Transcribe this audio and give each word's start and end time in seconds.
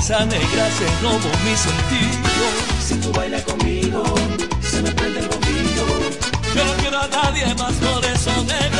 esa 0.00 0.24
negra 0.24 0.70
se 0.78 0.86
robó 1.02 1.30
mi 1.44 1.54
sentido. 1.54 2.46
Si 2.82 2.94
tú 2.94 3.12
bailas 3.12 3.42
conmigo, 3.42 4.02
se 4.62 4.80
me 4.82 4.90
prende 4.92 5.20
el 5.20 5.28
bombillo. 5.28 5.86
Yo 6.54 6.64
no 6.64 6.72
quiero 6.80 7.00
a 7.00 7.08
nadie 7.08 7.54
más, 7.54 7.74
por 7.74 8.04
eso 8.04 8.30
negra, 8.44 8.79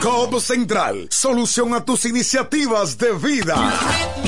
COP 0.00 0.40
Central, 0.40 1.08
solución 1.10 1.72
a 1.74 1.84
tus 1.84 2.04
iniciativas 2.04 2.98
de 2.98 3.12
vida. 3.12 4.27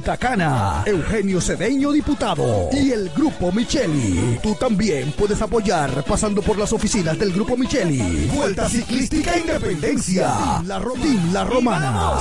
Punta 0.01 0.83
Eugenio 0.87 1.39
Cedeño, 1.39 1.91
diputado, 1.91 2.69
y 2.71 2.91
el 2.91 3.09
Grupo 3.11 3.51
Micheli. 3.51 4.39
Tú 4.41 4.55
también 4.55 5.11
puedes 5.11 5.39
apoyar 5.43 6.03
pasando 6.05 6.41
por 6.41 6.57
las 6.57 6.73
oficinas 6.73 7.19
del 7.19 7.31
Grupo 7.31 7.55
Micheli. 7.55 8.27
Vuelta 8.33 8.67
Ciclística 8.67 9.37
Independencia. 9.37 10.59
La, 10.65 10.79
Ro- 10.79 10.93
Team 10.93 11.31
La 11.31 11.43
Romana. 11.43 12.17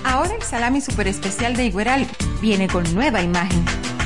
Ahora 0.05 0.35
el 0.35 0.43
salami 0.43 0.81
super 0.83 1.09
especial 1.09 1.57
de 1.57 1.65
Igueral 1.67 2.07
viene 2.43 2.69
con 2.69 2.85
nueva 2.95 3.23
imagen. 3.23 3.65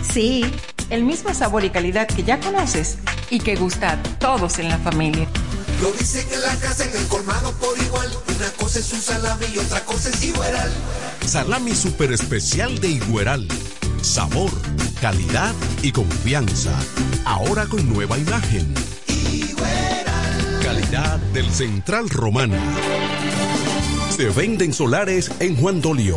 Sí, 0.08 0.44
el 0.88 1.02
mismo 1.02 1.34
sabor 1.34 1.64
y 1.64 1.70
calidad 1.70 2.06
que 2.06 2.22
ya 2.22 2.38
conoces 2.38 2.98
y 3.28 3.40
que 3.40 3.56
gusta 3.56 3.92
a 3.92 4.02
todos 4.20 4.58
en 4.58 4.68
la 4.68 4.78
familia. 4.78 5.26
Lo 5.82 5.90
dicen 5.92 6.26
en 6.32 6.40
la 6.42 6.54
casa, 6.56 6.84
en 6.84 6.96
el 6.96 7.06
colmado 7.08 7.52
por 7.54 7.76
igual. 7.78 8.08
Una 8.36 8.50
cosa 8.52 8.78
es 8.78 8.92
un 8.92 9.00
salami 9.00 9.46
y 9.52 9.58
otra 9.58 9.84
cosa 9.84 10.10
es 10.10 10.22
Igueral. 10.22 10.70
Salami 11.26 11.74
super 11.74 12.12
especial 12.12 12.78
de 12.80 12.88
Igueral. 12.88 13.48
Sabor, 14.08 14.50
calidad 15.02 15.54
y 15.82 15.92
confianza. 15.92 16.74
Ahora 17.26 17.66
con 17.66 17.86
nueva 17.92 18.16
imagen. 18.16 18.72
Calidad 20.62 21.18
del 21.34 21.44
Central 21.50 22.08
Romana. 22.08 22.58
Se 24.08 24.30
venden 24.30 24.72
solares 24.72 25.30
en 25.40 25.56
Juan 25.56 25.82
Dolio 25.82 26.16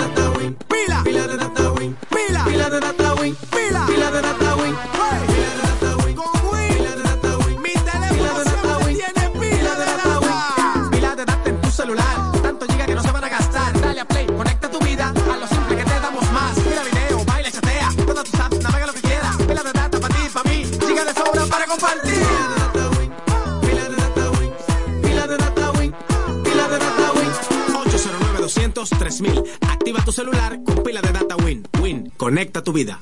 Celular 30.31 30.63
con 30.63 30.83
pila 30.83 31.01
de 31.01 31.11
data 31.11 31.35
Win. 31.37 31.67
Win, 31.79 32.11
conecta 32.17 32.63
tu 32.63 32.73
vida. 32.73 32.99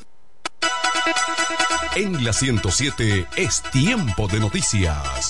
En 1.96 2.24
la 2.24 2.34
107 2.34 3.28
es 3.36 3.62
tiempo 3.72 4.28
de 4.28 4.40
noticias. 4.40 5.30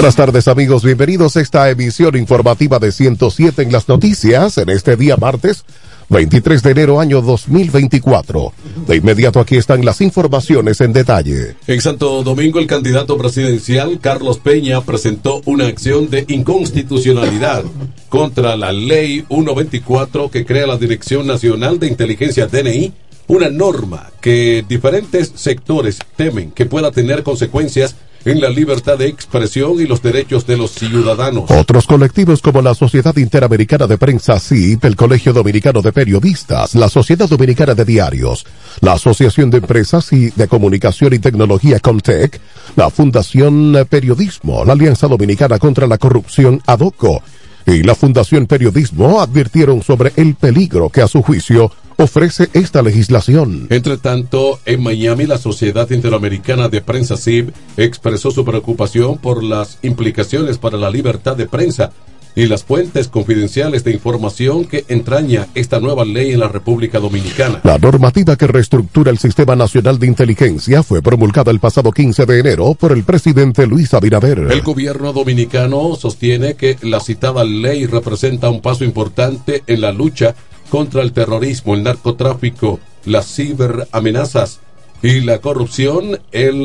Buenas 0.00 0.16
tardes 0.16 0.48
amigos, 0.48 0.82
bienvenidos 0.82 1.36
a 1.36 1.42
esta 1.42 1.68
emisión 1.68 2.16
informativa 2.16 2.78
de 2.78 2.90
107 2.90 3.60
en 3.60 3.70
las 3.70 3.86
noticias 3.86 4.56
en 4.56 4.70
este 4.70 4.96
día 4.96 5.18
martes 5.18 5.62
23 6.08 6.62
de 6.62 6.70
enero 6.70 7.00
año 7.00 7.20
2024. 7.20 8.50
De 8.86 8.96
inmediato 8.96 9.40
aquí 9.40 9.58
están 9.58 9.84
las 9.84 10.00
informaciones 10.00 10.80
en 10.80 10.94
detalle. 10.94 11.56
En 11.66 11.82
Santo 11.82 12.22
Domingo 12.22 12.58
el 12.60 12.66
candidato 12.66 13.18
presidencial 13.18 14.00
Carlos 14.00 14.38
Peña 14.38 14.80
presentó 14.80 15.42
una 15.44 15.66
acción 15.66 16.08
de 16.08 16.24
inconstitucionalidad 16.28 17.64
contra 18.08 18.56
la 18.56 18.72
ley 18.72 19.26
124 19.28 20.30
que 20.30 20.46
crea 20.46 20.66
la 20.66 20.78
Dirección 20.78 21.26
Nacional 21.26 21.78
de 21.78 21.88
Inteligencia 21.88 22.46
DNI, 22.46 22.94
una 23.26 23.50
norma 23.50 24.10
que 24.22 24.64
diferentes 24.66 25.30
sectores 25.34 25.98
temen 26.16 26.52
que 26.52 26.64
pueda 26.64 26.90
tener 26.90 27.22
consecuencias 27.22 27.96
en 28.24 28.40
la 28.40 28.50
libertad 28.50 28.98
de 28.98 29.06
expresión 29.06 29.80
y 29.80 29.86
los 29.86 30.02
derechos 30.02 30.46
de 30.46 30.56
los 30.56 30.72
ciudadanos. 30.72 31.50
Otros 31.50 31.86
colectivos 31.86 32.42
como 32.42 32.62
la 32.62 32.74
Sociedad 32.74 33.16
Interamericana 33.16 33.86
de 33.86 33.98
Prensa 33.98 34.38
CIP, 34.38 34.84
el 34.84 34.96
Colegio 34.96 35.32
Dominicano 35.32 35.82
de 35.82 35.92
Periodistas, 35.92 36.74
la 36.74 36.88
Sociedad 36.88 37.28
Dominicana 37.28 37.74
de 37.74 37.84
Diarios, 37.84 38.46
la 38.80 38.92
Asociación 38.92 39.50
de 39.50 39.58
Empresas 39.58 40.12
y 40.12 40.30
de 40.30 40.48
Comunicación 40.48 41.12
y 41.14 41.18
Tecnología 41.18 41.80
Comtec, 41.80 42.40
la 42.76 42.90
Fundación 42.90 43.86
Periodismo, 43.88 44.64
la 44.64 44.72
Alianza 44.72 45.08
Dominicana 45.08 45.58
contra 45.58 45.86
la 45.86 45.98
Corrupción 45.98 46.60
ADOCO 46.66 47.22
y 47.66 47.82
la 47.82 47.94
Fundación 47.94 48.46
Periodismo 48.46 49.20
advirtieron 49.20 49.82
sobre 49.82 50.12
el 50.16 50.34
peligro 50.34 50.88
que 50.88 51.02
a 51.02 51.08
su 51.08 51.22
juicio 51.22 51.70
ofrece 52.00 52.48
esta 52.54 52.82
legislación. 52.82 53.66
Entre 53.70 53.98
tanto, 53.98 54.58
en 54.64 54.82
Miami, 54.82 55.26
la 55.26 55.38
Sociedad 55.38 55.90
Interamericana 55.90 56.68
de 56.68 56.80
Prensa 56.80 57.16
CIB 57.16 57.52
expresó 57.76 58.30
su 58.30 58.44
preocupación 58.44 59.18
por 59.18 59.42
las 59.44 59.78
implicaciones 59.82 60.58
para 60.58 60.78
la 60.78 60.90
libertad 60.90 61.36
de 61.36 61.46
prensa 61.46 61.92
y 62.34 62.46
las 62.46 62.64
fuentes 62.64 63.08
confidenciales 63.08 63.84
de 63.84 63.92
información 63.92 64.64
que 64.64 64.84
entraña 64.88 65.48
esta 65.54 65.80
nueva 65.80 66.04
ley 66.04 66.32
en 66.32 66.40
la 66.40 66.48
República 66.48 67.00
Dominicana. 67.00 67.60
La 67.64 67.76
normativa 67.78 68.36
que 68.36 68.46
reestructura 68.46 69.10
el 69.10 69.18
Sistema 69.18 69.56
Nacional 69.56 69.98
de 69.98 70.06
Inteligencia 70.06 70.82
fue 70.82 71.02
promulgada 71.02 71.50
el 71.50 71.60
pasado 71.60 71.90
15 71.90 72.26
de 72.26 72.38
enero 72.38 72.74
por 72.74 72.92
el 72.92 73.04
presidente 73.04 73.66
Luis 73.66 73.92
Abinader. 73.94 74.38
El 74.38 74.62
gobierno 74.62 75.12
dominicano 75.12 75.96
sostiene 75.96 76.54
que 76.54 76.78
la 76.82 77.00
citada 77.00 77.44
ley 77.44 77.86
representa 77.86 78.48
un 78.48 78.60
paso 78.60 78.84
importante 78.84 79.62
en 79.66 79.80
la 79.80 79.92
lucha 79.92 80.34
contra 80.70 81.02
el 81.02 81.12
terrorismo, 81.12 81.74
el 81.74 81.82
narcotráfico, 81.82 82.80
las 83.04 83.34
ciberamenazas 83.34 84.60
y 85.02 85.20
la 85.20 85.38
corrupción, 85.38 86.18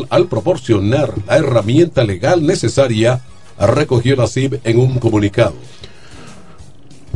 al 0.09 0.27
proporcionar 0.27 1.13
la 1.27 1.37
herramienta 1.37 2.03
legal 2.03 2.45
necesaria, 2.45 3.21
recogió 3.59 4.15
la 4.15 4.27
CIB 4.27 4.59
en 4.63 4.79
un 4.79 4.99
comunicado. 4.99 5.55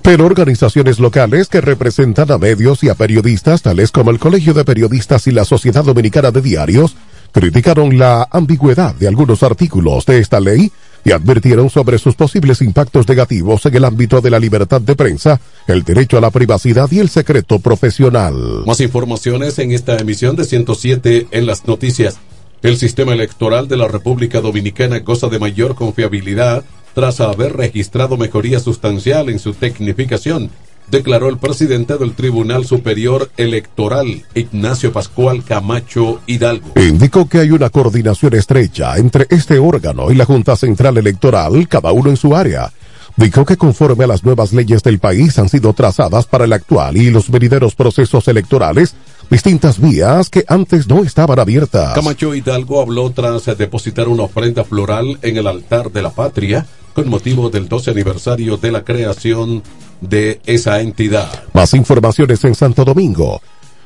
Pero 0.01 0.25
organizaciones 0.25 0.99
locales 0.99 1.49
que 1.49 1.61
representan 1.61 2.31
a 2.31 2.37
medios 2.37 2.83
y 2.83 2.89
a 2.89 2.95
periodistas, 2.95 3.61
tales 3.61 3.91
como 3.91 4.11
el 4.11 4.19
Colegio 4.19 4.53
de 4.53 4.63
Periodistas 4.63 5.27
y 5.27 5.31
la 5.31 5.45
Sociedad 5.45 5.83
Dominicana 5.83 6.31
de 6.31 6.41
Diarios, 6.41 6.95
criticaron 7.31 7.97
la 7.97 8.27
ambigüedad 8.31 8.95
de 8.95 9.07
algunos 9.07 9.43
artículos 9.43 10.05
de 10.05 10.19
esta 10.19 10.39
ley 10.39 10.71
y 11.03 11.11
advirtieron 11.11 11.69
sobre 11.69 11.97
sus 11.97 12.15
posibles 12.15 12.61
impactos 12.61 13.07
negativos 13.07 13.65
en 13.65 13.75
el 13.75 13.85
ámbito 13.85 14.21
de 14.21 14.29
la 14.29 14.39
libertad 14.39 14.81
de 14.81 14.95
prensa, 14.95 15.39
el 15.67 15.83
derecho 15.83 16.17
a 16.17 16.21
la 16.21 16.31
privacidad 16.31 16.89
y 16.91 16.99
el 16.99 17.09
secreto 17.09 17.59
profesional. 17.59 18.63
Más 18.65 18.81
informaciones 18.81 19.59
en 19.59 19.71
esta 19.71 19.97
emisión 19.97 20.35
de 20.35 20.45
107 20.45 21.27
en 21.31 21.45
las 21.45 21.65
noticias. 21.67 22.17
El 22.61 22.77
sistema 22.77 23.13
electoral 23.13 23.67
de 23.67 23.77
la 23.77 23.87
República 23.87 24.41
Dominicana 24.41 24.99
goza 24.99 25.27
de 25.27 25.39
mayor 25.39 25.75
confiabilidad 25.75 26.63
tras 26.93 27.21
haber 27.21 27.55
registrado 27.55 28.17
mejoría 28.17 28.59
sustancial 28.59 29.29
en 29.29 29.39
su 29.39 29.53
tecnificación, 29.53 30.49
declaró 30.91 31.29
el 31.29 31.37
presidente 31.37 31.97
del 31.97 32.13
Tribunal 32.13 32.65
Superior 32.65 33.29
Electoral, 33.37 34.23
Ignacio 34.33 34.91
Pascual 34.91 35.43
Camacho 35.43 36.21
Hidalgo. 36.25 36.73
Indicó 36.75 37.27
que 37.27 37.39
hay 37.39 37.51
una 37.51 37.69
coordinación 37.69 38.35
estrecha 38.35 38.97
entre 38.97 39.27
este 39.29 39.59
órgano 39.59 40.11
y 40.11 40.15
la 40.15 40.25
Junta 40.25 40.55
Central 40.55 40.97
Electoral, 40.97 41.67
cada 41.67 41.91
uno 41.91 42.09
en 42.09 42.17
su 42.17 42.35
área. 42.35 42.71
Dijo 43.15 43.43
que 43.43 43.57
conforme 43.57 44.05
a 44.05 44.07
las 44.07 44.23
nuevas 44.23 44.53
leyes 44.53 44.81
del 44.81 44.99
país 44.99 45.37
han 45.39 45.49
sido 45.49 45.73
trazadas 45.73 46.25
para 46.25 46.45
el 46.45 46.53
actual 46.53 46.95
y 46.95 47.09
los 47.09 47.29
venideros 47.29 47.75
procesos 47.75 48.27
electorales, 48.29 48.95
distintas 49.29 49.79
vías 49.79 50.29
que 50.29 50.45
antes 50.47 50.87
no 50.87 51.03
estaban 51.03 51.37
abiertas. 51.37 51.93
Camacho 51.95 52.33
Hidalgo 52.33 52.81
habló 52.81 53.09
tras 53.11 53.45
depositar 53.57 54.07
una 54.07 54.23
ofrenda 54.23 54.63
floral 54.63 55.19
en 55.21 55.37
el 55.37 55.47
altar 55.47 55.91
de 55.91 56.01
la 56.01 56.11
patria 56.11 56.65
con 56.93 57.09
motivo 57.09 57.49
del 57.49 57.67
12 57.67 57.91
aniversario 57.91 58.57
de 58.57 58.71
la 58.71 58.83
creación 58.83 59.63
de 60.01 60.41
esa 60.45 60.81
entidad. 60.81 61.43
Más 61.53 61.73
informaciones 61.73 62.43
en 62.43 62.55
Santo 62.55 62.85
Domingo. 62.85 63.41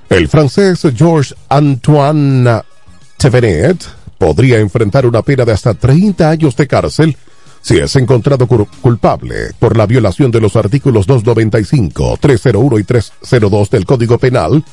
El 0.09 0.27
francés 0.27 0.81
Georges 0.95 1.35
Antoine 1.49 2.61
Tevenet 3.17 3.83
podría 4.17 4.59
enfrentar 4.59 5.05
una 5.05 5.21
pena 5.21 5.45
de 5.45 5.53
hasta 5.53 5.73
30 5.73 6.29
años 6.29 6.55
de 6.55 6.67
cárcel 6.67 7.17
si 7.61 7.77
es 7.77 7.95
encontrado 7.95 8.45
culpable 8.45 9.51
por 9.57 9.77
la 9.77 9.85
violación 9.85 10.29
de 10.31 10.41
los 10.41 10.57
artículos 10.57 11.07
295, 11.07 12.17
301 12.19 12.79
y 12.79 12.83
302 12.83 13.69
del 13.69 13.85
Código 13.85 14.17
Penal 14.17 14.63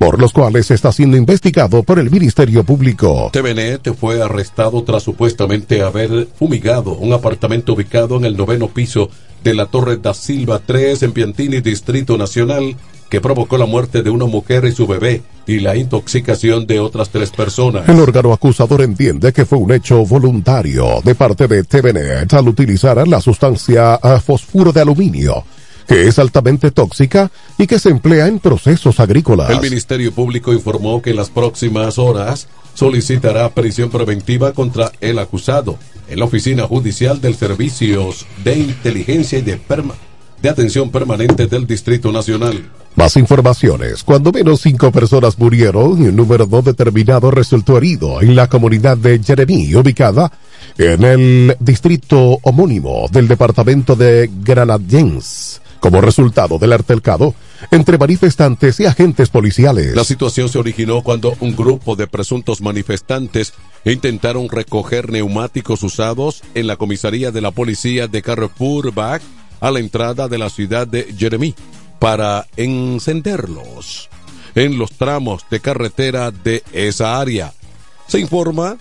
por 0.00 0.18
los 0.18 0.32
cuales 0.32 0.70
está 0.70 0.90
siendo 0.92 1.18
investigado 1.18 1.82
por 1.82 1.98
el 1.98 2.10
Ministerio 2.10 2.64
Público. 2.64 3.28
TVNet 3.34 3.94
fue 3.94 4.22
arrestado 4.22 4.82
tras 4.82 5.02
supuestamente 5.02 5.82
haber 5.82 6.26
fumigado 6.38 6.94
un 6.94 7.12
apartamento 7.12 7.74
ubicado 7.74 8.16
en 8.16 8.24
el 8.24 8.34
noveno 8.34 8.68
piso 8.68 9.10
de 9.44 9.52
la 9.52 9.66
Torre 9.66 9.98
da 9.98 10.14
Silva 10.14 10.58
3 10.64 11.02
en 11.02 11.12
Piantini, 11.12 11.60
Distrito 11.60 12.16
Nacional, 12.16 12.76
que 13.10 13.20
provocó 13.20 13.58
la 13.58 13.66
muerte 13.66 14.02
de 14.02 14.08
una 14.08 14.24
mujer 14.24 14.64
y 14.64 14.72
su 14.72 14.86
bebé 14.86 15.20
y 15.46 15.60
la 15.60 15.76
intoxicación 15.76 16.66
de 16.66 16.80
otras 16.80 17.10
tres 17.10 17.30
personas. 17.30 17.86
El 17.86 18.00
órgano 18.00 18.32
acusador 18.32 18.80
entiende 18.80 19.34
que 19.34 19.44
fue 19.44 19.58
un 19.58 19.70
hecho 19.70 20.06
voluntario 20.06 21.02
de 21.04 21.14
parte 21.14 21.46
de 21.46 21.62
TVNet 21.62 22.32
al 22.32 22.48
utilizar 22.48 23.06
la 23.06 23.20
sustancia 23.20 23.98
fosfuro 24.24 24.72
de 24.72 24.80
aluminio 24.80 25.44
que 25.90 26.06
es 26.06 26.20
altamente 26.20 26.70
tóxica 26.70 27.32
y 27.58 27.66
que 27.66 27.80
se 27.80 27.88
emplea 27.88 28.28
en 28.28 28.38
procesos 28.38 29.00
agrícolas. 29.00 29.50
El 29.50 29.60
Ministerio 29.60 30.12
Público 30.12 30.52
informó 30.52 31.02
que 31.02 31.10
en 31.10 31.16
las 31.16 31.30
próximas 31.30 31.98
horas 31.98 32.46
solicitará 32.74 33.52
prisión 33.52 33.90
preventiva 33.90 34.52
contra 34.52 34.92
el 35.00 35.18
acusado 35.18 35.78
en 36.08 36.20
la 36.20 36.26
Oficina 36.26 36.62
Judicial 36.62 37.20
del 37.20 37.34
Servicios 37.34 38.24
de 38.44 38.56
Inteligencia 38.56 39.40
y 39.40 39.42
de, 39.42 39.56
Perma 39.56 39.94
de 40.40 40.48
Atención 40.48 40.92
Permanente 40.92 41.48
del 41.48 41.66
Distrito 41.66 42.12
Nacional. 42.12 42.70
Más 42.94 43.16
informaciones. 43.16 44.04
Cuando 44.04 44.30
menos 44.30 44.60
cinco 44.60 44.92
personas 44.92 45.40
murieron 45.40 46.00
y 46.04 46.06
un 46.06 46.14
número 46.14 46.46
no 46.46 46.62
determinado 46.62 47.32
resultó 47.32 47.76
herido 47.76 48.22
en 48.22 48.36
la 48.36 48.46
comunidad 48.46 48.96
de 48.96 49.20
Jeremí, 49.20 49.74
ubicada 49.74 50.30
en 50.78 51.02
el 51.02 51.56
distrito 51.58 52.38
homónimo 52.42 53.08
del 53.10 53.26
departamento 53.26 53.96
de 53.96 54.30
Granadens 54.40 55.60
como 55.80 56.00
resultado 56.00 56.58
del 56.58 56.72
altercado 56.72 57.34
entre 57.70 57.98
manifestantes 57.98 58.78
y 58.80 58.86
agentes 58.86 59.28
policiales. 59.30 59.94
La 59.94 60.04
situación 60.04 60.48
se 60.48 60.58
originó 60.58 61.02
cuando 61.02 61.34
un 61.40 61.56
grupo 61.56 61.96
de 61.96 62.06
presuntos 62.06 62.60
manifestantes 62.60 63.54
intentaron 63.84 64.48
recoger 64.48 65.10
neumáticos 65.10 65.82
usados 65.82 66.42
en 66.54 66.66
la 66.66 66.76
comisaría 66.76 67.30
de 67.30 67.40
la 67.40 67.50
policía 67.50 68.06
de 68.06 68.22
Carrefour 68.22 68.92
Back 68.92 69.22
a 69.60 69.70
la 69.70 69.80
entrada 69.80 70.28
de 70.28 70.38
la 70.38 70.50
ciudad 70.50 70.86
de 70.86 71.12
Jeremy 71.16 71.54
para 71.98 72.46
encenderlos 72.56 74.08
en 74.54 74.78
los 74.78 74.92
tramos 74.92 75.44
de 75.50 75.60
carretera 75.60 76.30
de 76.30 76.62
esa 76.72 77.20
área. 77.20 77.52
Se 78.06 78.18
informa 78.18 78.76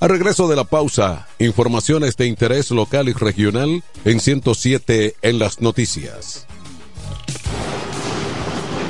A 0.00 0.08
regreso 0.08 0.48
de 0.48 0.56
la 0.56 0.64
pausa, 0.64 1.28
informaciones 1.38 2.16
de 2.16 2.26
interés 2.26 2.70
local 2.70 3.10
y 3.10 3.12
regional 3.12 3.84
en 4.06 4.18
107 4.18 5.16
en 5.20 5.38
las 5.38 5.60
noticias. 5.60 6.46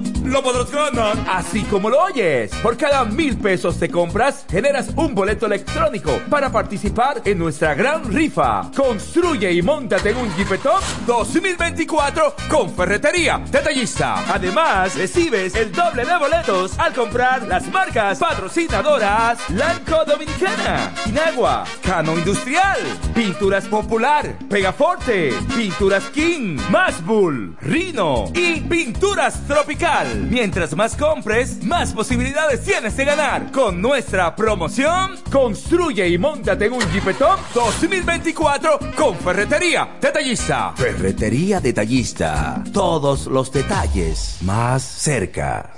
lo 0.23 0.41
podrás 0.43 0.71
ganar. 0.71 1.17
Así 1.27 1.63
como 1.63 1.89
lo 1.89 2.01
oyes, 2.03 2.51
por 2.63 2.77
cada 2.77 3.05
mil 3.05 3.37
pesos 3.37 3.79
de 3.79 3.89
compras 3.89 4.45
generas 4.49 4.89
un 4.95 5.13
boleto 5.15 5.45
electrónico 5.45 6.19
para 6.29 6.51
participar 6.51 7.21
en 7.25 7.37
nuestra 7.37 7.73
gran 7.73 8.11
rifa. 8.11 8.71
Construye 8.75 9.51
y 9.51 9.61
montate 9.61 10.11
en 10.11 10.17
un 10.17 10.35
Jeepetop 10.35 10.81
2024 11.05 12.35
con 12.49 12.73
Ferretería 12.73 13.41
Detallista. 13.49 14.23
Además, 14.33 14.95
recibes 14.95 15.55
el 15.55 15.71
doble 15.71 16.05
de 16.05 16.17
boletos 16.17 16.77
al 16.77 16.93
comprar 16.93 17.47
las 17.47 17.67
marcas 17.71 18.19
patrocinadoras 18.19 19.49
Lanco 19.49 20.03
Dominicana, 20.05 20.93
Inagua, 21.05 21.63
Cano 21.83 22.17
Industrial, 22.17 22.79
Pinturas 23.13 23.65
Popular, 23.65 24.37
Pegaforte, 24.49 25.33
Pinturas 25.55 26.03
King, 26.13 26.57
Masbull, 26.69 27.55
Rino 27.61 28.25
y 28.33 28.61
Pinturas 28.61 29.45
Tropical. 29.47 30.10
Mientras 30.15 30.75
más 30.75 30.95
compres, 30.95 31.63
más 31.63 31.93
posibilidades 31.93 32.63
tienes 32.63 32.95
de 32.97 33.05
ganar. 33.05 33.51
Con 33.51 33.81
nuestra 33.81 34.35
promoción, 34.35 35.15
construye 35.31 36.07
y 36.07 36.17
montate 36.17 36.65
en 36.65 36.73
un 36.73 36.91
Jeepetop 36.91 37.39
2024 37.53 38.79
con 38.95 39.15
Ferretería 39.17 39.97
Detallista. 40.01 40.73
Ferretería 40.75 41.59
Detallista. 41.59 42.63
Todos 42.73 43.27
los 43.27 43.51
detalles 43.51 44.37
más 44.41 44.83
cerca. 44.83 45.71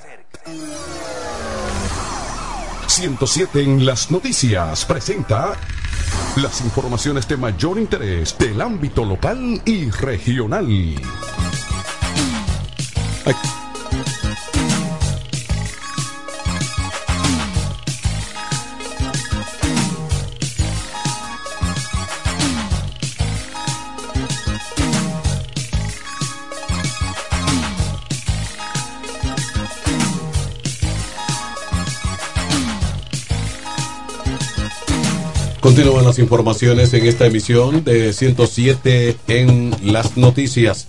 107 2.87 3.61
en 3.61 3.85
las 3.85 4.11
noticias 4.11 4.85
presenta 4.85 5.53
las 6.35 6.61
informaciones 6.61 7.27
de 7.27 7.37
mayor 7.37 7.79
interés 7.79 8.37
del 8.37 8.61
ámbito 8.61 9.03
local 9.05 9.61
y 9.65 9.89
regional. 9.89 10.67
Ay. 13.25 13.62
Continúan 35.75 36.05
las 36.05 36.19
informaciones 36.19 36.93
en 36.93 37.07
esta 37.07 37.25
emisión 37.25 37.83
de 37.83 38.13
107 38.13 39.17
en 39.27 39.71
las 39.81 40.17
noticias. 40.17 40.87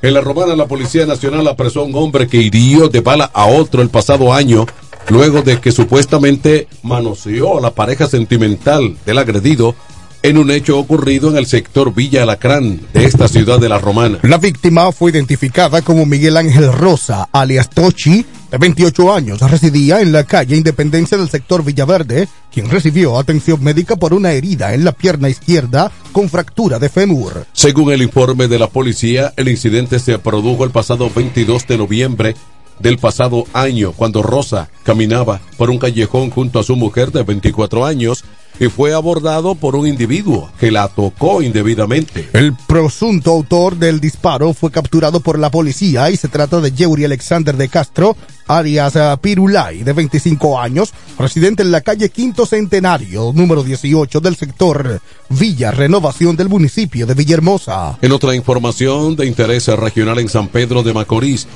En 0.00 0.14
la 0.14 0.22
romana, 0.22 0.56
la 0.56 0.66
Policía 0.66 1.04
Nacional 1.04 1.46
apresó 1.46 1.80
a 1.80 1.84
un 1.84 1.94
hombre 1.94 2.26
que 2.26 2.38
hirió 2.38 2.88
de 2.88 3.02
bala 3.02 3.30
a 3.34 3.44
otro 3.44 3.82
el 3.82 3.90
pasado 3.90 4.32
año, 4.32 4.64
luego 5.10 5.42
de 5.42 5.60
que 5.60 5.70
supuestamente 5.70 6.66
manoseó 6.82 7.58
a 7.58 7.60
la 7.60 7.74
pareja 7.74 8.06
sentimental 8.06 8.96
del 9.04 9.18
agredido 9.18 9.74
en 10.22 10.38
un 10.38 10.50
hecho 10.50 10.78
ocurrido 10.78 11.30
en 11.30 11.36
el 11.36 11.46
sector 11.46 11.94
Villa 11.94 12.22
Alacrán 12.22 12.80
de 12.92 13.04
esta 13.04 13.28
ciudad 13.28 13.58
de 13.58 13.68
la 13.68 13.78
Romana. 13.78 14.18
La 14.22 14.38
víctima 14.38 14.92
fue 14.92 15.10
identificada 15.10 15.82
como 15.82 16.06
Miguel 16.06 16.36
Ángel 16.36 16.72
Rosa, 16.72 17.28
alias 17.32 17.70
Tochi, 17.70 18.24
de 18.50 18.58
28 18.58 19.14
años. 19.14 19.40
Residía 19.40 20.00
en 20.00 20.12
la 20.12 20.24
calle 20.24 20.56
Independencia 20.56 21.16
del 21.16 21.30
sector 21.30 21.64
Villaverde, 21.64 22.28
quien 22.52 22.68
recibió 22.68 23.18
atención 23.18 23.62
médica 23.62 23.96
por 23.96 24.12
una 24.12 24.32
herida 24.32 24.74
en 24.74 24.84
la 24.84 24.92
pierna 24.92 25.28
izquierda 25.28 25.90
con 26.12 26.28
fractura 26.28 26.78
de 26.78 26.88
fémur. 26.88 27.46
Según 27.52 27.92
el 27.92 28.02
informe 28.02 28.48
de 28.48 28.58
la 28.58 28.68
policía, 28.68 29.32
el 29.36 29.48
incidente 29.48 29.98
se 29.98 30.18
produjo 30.18 30.64
el 30.64 30.70
pasado 30.70 31.10
22 31.14 31.66
de 31.66 31.78
noviembre 31.78 32.36
del 32.80 32.98
pasado 32.98 33.44
año, 33.52 33.92
cuando 33.92 34.22
Rosa 34.22 34.70
caminaba 34.82 35.40
por 35.56 35.70
un 35.70 35.78
callejón 35.78 36.30
junto 36.30 36.58
a 36.58 36.64
su 36.64 36.76
mujer 36.76 37.12
de 37.12 37.22
24 37.22 37.84
años 37.84 38.24
y 38.60 38.68
fue 38.68 38.92
abordado 38.92 39.54
por 39.54 39.74
un 39.74 39.86
individuo 39.86 40.50
que 40.60 40.70
la 40.70 40.86
tocó 40.88 41.40
indebidamente. 41.42 42.28
El 42.34 42.54
presunto 42.54 43.30
autor 43.30 43.76
del 43.76 44.00
disparo 44.00 44.52
fue 44.52 44.70
capturado 44.70 45.20
por 45.20 45.38
la 45.38 45.50
policía 45.50 46.10
y 46.10 46.16
se 46.18 46.28
trata 46.28 46.60
de 46.60 46.70
Yeuri 46.70 47.06
Alexander 47.06 47.56
de 47.56 47.68
Castro, 47.68 48.16
alias 48.46 48.96
eh, 48.96 49.16
Pirulay, 49.20 49.82
de 49.82 49.94
25 49.94 50.60
años, 50.60 50.92
residente 51.18 51.62
en 51.62 51.72
la 51.72 51.80
calle 51.80 52.10
Quinto 52.10 52.44
Centenario, 52.44 53.32
número 53.34 53.64
18 53.64 54.20
del 54.20 54.36
sector 54.36 55.00
Villa 55.30 55.70
Renovación 55.70 56.36
del 56.36 56.50
municipio 56.50 57.06
de 57.06 57.14
Villahermosa. 57.14 57.96
En 58.02 58.12
otra 58.12 58.34
información 58.34 59.16
de 59.16 59.26
interés 59.26 59.68
regional 59.68 60.18
en 60.18 60.28
San 60.28 60.48
Pedro 60.48 60.82
de 60.82 60.92
Macorís, 60.92 61.48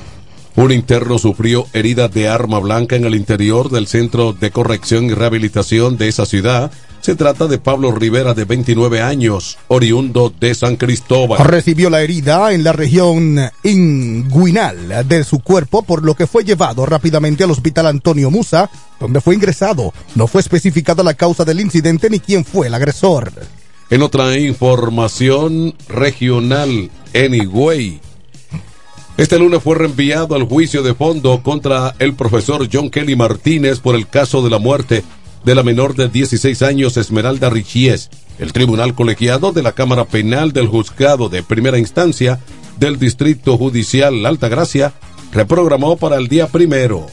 un 0.56 0.70
interno 0.70 1.18
sufrió 1.18 1.66
heridas 1.72 2.12
de 2.12 2.28
arma 2.28 2.60
blanca 2.60 2.94
en 2.94 3.04
el 3.04 3.16
interior 3.16 3.70
del 3.70 3.88
Centro 3.88 4.32
de 4.32 4.52
Corrección 4.52 5.06
y 5.06 5.12
Rehabilitación 5.12 5.96
de 5.96 6.08
esa 6.08 6.26
ciudad. 6.26 6.70
Se 7.04 7.16
trata 7.16 7.46
de 7.48 7.58
Pablo 7.58 7.92
Rivera, 7.92 8.32
de 8.32 8.46
29 8.46 9.02
años, 9.02 9.58
oriundo 9.68 10.32
de 10.40 10.54
San 10.54 10.76
Cristóbal. 10.76 11.38
Recibió 11.46 11.90
la 11.90 12.00
herida 12.00 12.50
en 12.54 12.64
la 12.64 12.72
región 12.72 13.38
inguinal 13.62 15.06
de 15.06 15.22
su 15.22 15.40
cuerpo, 15.40 15.82
por 15.82 16.02
lo 16.02 16.14
que 16.14 16.26
fue 16.26 16.44
llevado 16.44 16.86
rápidamente 16.86 17.44
al 17.44 17.50
Hospital 17.50 17.88
Antonio 17.88 18.30
Musa, 18.30 18.70
donde 18.98 19.20
fue 19.20 19.34
ingresado. 19.34 19.92
No 20.14 20.26
fue 20.26 20.40
especificada 20.40 21.02
la 21.02 21.12
causa 21.12 21.44
del 21.44 21.60
incidente 21.60 22.08
ni 22.08 22.20
quién 22.20 22.42
fue 22.42 22.68
el 22.68 22.74
agresor. 22.74 23.30
En 23.90 24.00
otra 24.00 24.38
información 24.38 25.74
regional, 25.90 26.90
en 27.12 27.34
Higüey, 27.34 28.00
este 29.18 29.38
lunes 29.38 29.62
fue 29.62 29.76
reenviado 29.76 30.34
al 30.36 30.44
juicio 30.44 30.82
de 30.82 30.94
fondo 30.94 31.42
contra 31.42 31.94
el 31.98 32.14
profesor 32.14 32.66
John 32.72 32.88
Kelly 32.88 33.14
Martínez 33.14 33.78
por 33.80 33.94
el 33.94 34.08
caso 34.08 34.40
de 34.40 34.48
la 34.48 34.58
muerte 34.58 35.04
de 35.44 35.54
la 35.54 35.62
menor 35.62 35.94
de 35.94 36.08
16 36.08 36.62
años 36.62 36.96
Esmeralda 36.96 37.50
Richies. 37.50 38.10
El 38.38 38.52
tribunal 38.52 38.94
colegiado 38.94 39.52
de 39.52 39.62
la 39.62 39.72
Cámara 39.72 40.04
Penal 40.04 40.52
del 40.52 40.68
Juzgado 40.68 41.28
de 41.28 41.42
Primera 41.42 41.78
Instancia 41.78 42.40
del 42.78 42.98
Distrito 42.98 43.56
Judicial 43.56 44.26
Alta 44.26 44.48
Gracia 44.48 44.92
reprogramó 45.32 45.96
para 45.96 46.16
el 46.16 46.28
día 46.28 46.48
primero 46.48 47.06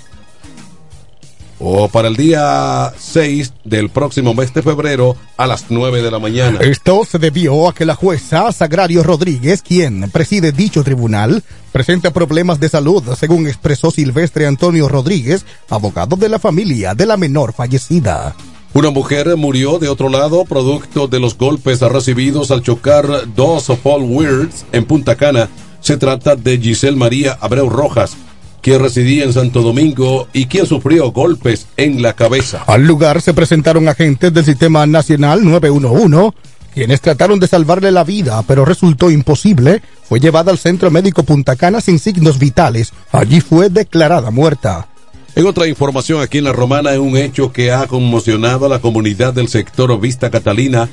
o 1.64 1.88
para 1.88 2.08
el 2.08 2.16
día 2.16 2.92
6 2.98 3.54
del 3.64 3.90
próximo 3.90 4.34
mes 4.34 4.54
de 4.54 4.64
febrero 4.64 5.16
a 5.38 5.46
las 5.46 5.66
9 5.70 6.02
de 6.02 6.12
la 6.12 6.20
mañana. 6.20 6.60
Esto 6.62 7.04
se 7.06 7.20
debió 7.20 7.70
a 7.70 7.74
que 7.74 7.86
la 7.86 7.96
jueza 7.96 8.52
Sagrario 8.52 9.04
Rodríguez, 9.04 9.62
quien 9.62 10.10
preside 10.10 10.52
dicho 10.52 10.84
tribunal, 10.84 11.44
presenta 11.72 12.12
problemas 12.12 12.60
de 12.60 12.70
salud, 12.70 13.04
según 13.18 13.48
expresó 13.48 13.92
Silvestre 13.92 14.48
Antonio 14.48 14.90
Rodríguez, 14.90 15.46
abogado 15.70 16.16
de 16.16 16.30
la 16.30 16.40
familia 16.40 16.96
de 16.96 17.06
la 17.06 17.16
menor 17.16 17.54
fallecida. 17.54 18.36
Una 18.74 18.90
mujer 18.90 19.36
murió 19.36 19.80
de 19.80 19.90
otro 19.90 20.10
lado 20.10 20.46
producto 20.46 21.08
de 21.08 21.20
los 21.20 21.38
golpes 21.38 21.82
recibidos 21.82 22.52
al 22.52 22.64
chocar 22.64 23.06
dos 23.36 23.72
Paul 23.84 24.04
Weirds 24.04 24.66
en 24.72 24.86
Punta 24.86 25.16
Cana. 25.16 25.50
Se 25.82 25.98
trata 25.98 26.36
de 26.36 26.58
Giselle 26.58 26.96
María 26.96 27.38
Abreu 27.42 27.70
Rojas, 27.70 28.16
quien 28.62 28.82
residía 28.82 29.24
en 29.24 29.34
Santo 29.34 29.62
Domingo 29.62 30.28
y 30.34 30.46
quien 30.46 30.66
sufrió 30.66 31.12
golpes 31.12 31.68
en 31.78 32.02
la 32.02 32.14
cabeza. 32.14 32.64
Al 32.68 32.86
lugar 32.86 33.22
se 33.22 33.34
presentaron 33.34 33.88
agentes 33.88 34.34
del 34.34 34.46
Sistema 34.46 34.86
Nacional 34.86 35.44
911, 35.44 36.38
quienes 36.74 37.02
trataron 37.02 37.40
de 37.40 37.48
salvarle 37.48 37.92
la 37.92 38.04
vida, 38.04 38.44
pero 38.48 38.66
resultó 38.66 39.12
imposible. 39.12 39.82
Fue 40.08 40.20
llevada 40.20 40.52
al 40.52 40.58
Centro 40.58 40.92
Médico 40.92 41.24
Punta 41.24 41.56
Cana 41.56 41.82
sin 41.82 42.00
signos 42.00 42.40
vitales. 42.40 42.94
Allí 43.12 43.42
fue 43.42 43.70
declarada 43.70 44.32
muerta. 44.32 44.88
En 45.36 45.46
otra 45.46 45.68
información 45.68 46.22
aquí 46.22 46.40
en 46.40 46.44
La 46.44 46.52
Romana, 46.52 46.92
es 46.92 47.00
un 47.00 47.16
hecho 47.16 47.54
que 47.54 47.72
ha 47.72 47.88
conmocionado 47.88 48.66
a 48.66 48.70
la 48.70 48.80
comunidad 48.80 49.34
del 49.34 49.48
sector 49.48 49.98
Vista 50.00 50.30
Catalina 50.30 50.90